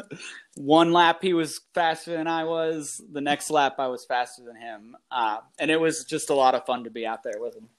[0.56, 3.02] one lap he was faster than I was.
[3.12, 6.56] The next lap I was faster than him, uh, and it was just a lot
[6.56, 7.70] of fun to be out there with him.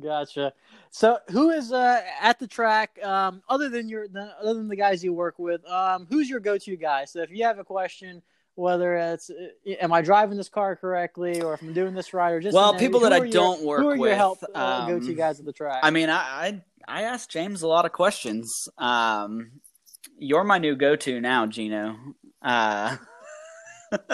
[0.00, 0.52] Gotcha.
[0.90, 4.76] So, who is uh, at the track um, other than your the, other than the
[4.76, 5.64] guys you work with?
[5.66, 7.06] Um, who's your go-to guy?
[7.06, 8.22] So, if you have a question,
[8.56, 9.34] whether it's uh,
[9.80, 12.74] am I driving this car correctly, or if I'm doing this right, or just Well,
[12.74, 15.38] people that I your- don't work who are your with, help uh, um, go-to guys
[15.38, 15.80] at the track?
[15.82, 18.68] I mean, I I, I asked James a lot of questions.
[18.78, 19.60] Um,
[20.18, 21.96] you're my new go-to now, Gino.
[22.42, 22.96] Uh,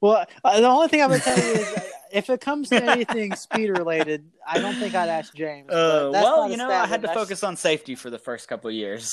[0.00, 1.74] well, uh, the only thing I would tell you is
[2.12, 5.70] if it comes to anything speed related, I don't think I'd ask James.
[5.70, 8.48] uh, that's well, you know, I had to that's- focus on safety for the first
[8.48, 9.10] couple of years.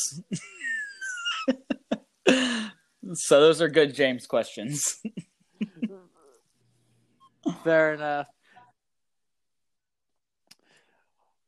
[3.13, 4.99] so those are good James questions.
[7.63, 8.27] Fair enough.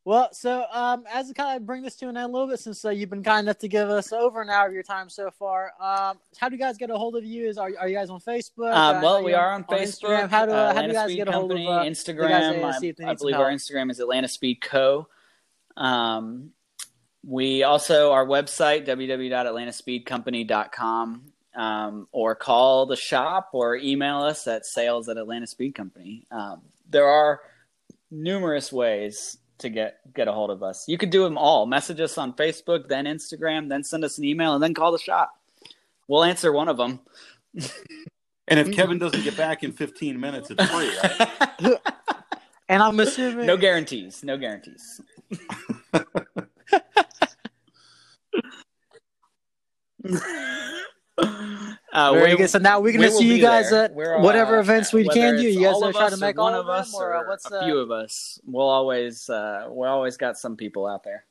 [0.09, 2.59] Well, so um, as to kind of bring this to an end a little bit,
[2.59, 5.07] since uh, you've been kind enough to give us over an hour of your time
[5.07, 7.47] so far, um, how do you guys get a hold of you?
[7.47, 8.73] Is are, are you guys on Facebook?
[8.73, 10.09] Um, Uh, well, we are on Facebook.
[10.09, 10.29] Instagram?
[10.31, 11.83] How do, uh, uh, how do you guys Speed get a hold Company, of uh,
[11.83, 12.31] Instagram?
[12.31, 13.51] at ASC if they I, I believe our?
[13.51, 15.07] Instagram is Atlanta Speed Co.
[15.77, 16.53] Um,
[17.23, 21.21] we also our website www.atlantaspeedcompany.com
[21.55, 26.25] um, or call the shop or email us at sales at Atlanta Speed Company.
[26.31, 27.41] Um, there are
[28.09, 30.87] numerous ways to get get a hold of us.
[30.87, 31.65] You could do them all.
[31.65, 34.99] Message us on Facebook, then Instagram, then send us an email, and then call the
[34.99, 35.35] shop.
[36.07, 36.99] We'll answer one of them.
[38.47, 41.77] And if Kevin doesn't get back in 15 minutes, it's free, right?
[42.69, 44.23] And I'm assuming no guarantees.
[44.23, 45.01] No guarantees.
[51.91, 52.47] Uh, Very we-.
[52.47, 53.85] So now we're gonna will see you guys there.
[53.85, 55.43] at We're, whatever uh, events we can do.
[55.43, 57.49] You guys all are trying to make or all one of us or uh, what's
[57.49, 58.39] a uh, few of us.
[58.45, 61.25] We'll always uh, we always got some people out there.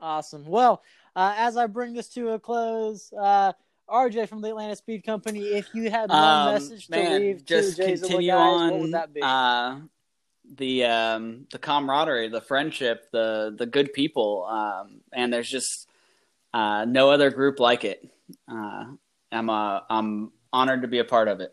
[0.00, 0.46] Awesome.
[0.46, 0.82] Well,
[1.14, 3.52] uh, as I bring this to a close, uh,
[3.88, 7.76] RJ from the Atlanta Speed Company, if you had one Um, message to leave just
[7.76, 9.20] to Jay's continue guys, on what would that be?
[9.22, 9.76] Uh,
[10.56, 15.88] the um, the camaraderie, the friendship, the the good people, um, and there's just
[16.52, 18.08] uh, no other group like it.
[18.50, 18.84] Uh,
[19.32, 21.50] I'm uh, I'm honored to be a part of it.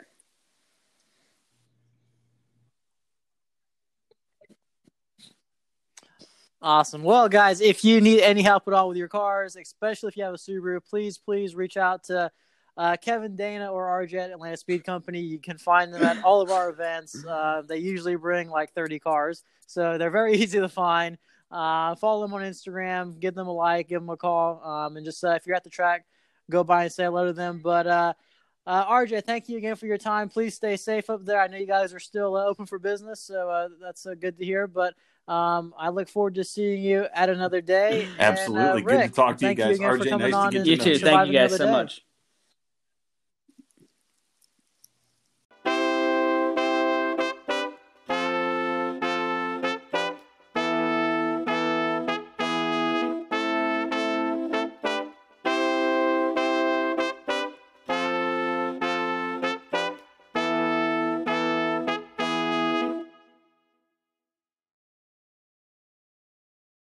[6.60, 7.04] Awesome.
[7.04, 10.24] Well, guys, if you need any help at all with your cars, especially if you
[10.24, 12.32] have a Subaru, please, please reach out to
[12.78, 15.20] uh, Kevin, Dana, or RJ at Atlanta Speed Company.
[15.20, 17.16] You can find them at all of our events.
[17.28, 21.18] Uh, they usually bring like 30 cars, so they're very easy to find.
[21.52, 25.06] Uh, follow them on Instagram, give them a like, give them a call, um, and
[25.06, 26.06] just uh, if you're at the track,
[26.50, 27.62] go by and say hello to them.
[27.64, 28.14] But uh,
[28.68, 30.28] Uh, RJ, thank you again for your time.
[30.28, 31.40] Please stay safe up there.
[31.40, 34.38] I know you guys are still uh, open for business, so uh, that's uh, good
[34.38, 34.68] to hear.
[34.68, 34.94] But
[35.30, 38.10] um, I look forward to seeing you at another day.
[38.20, 38.82] Absolutely.
[38.82, 39.76] And, uh, Good to talk to you guys.
[39.78, 41.00] again for RJ, nice to on get and to You too.
[41.00, 41.72] Thank you guys so day.
[41.72, 42.02] much.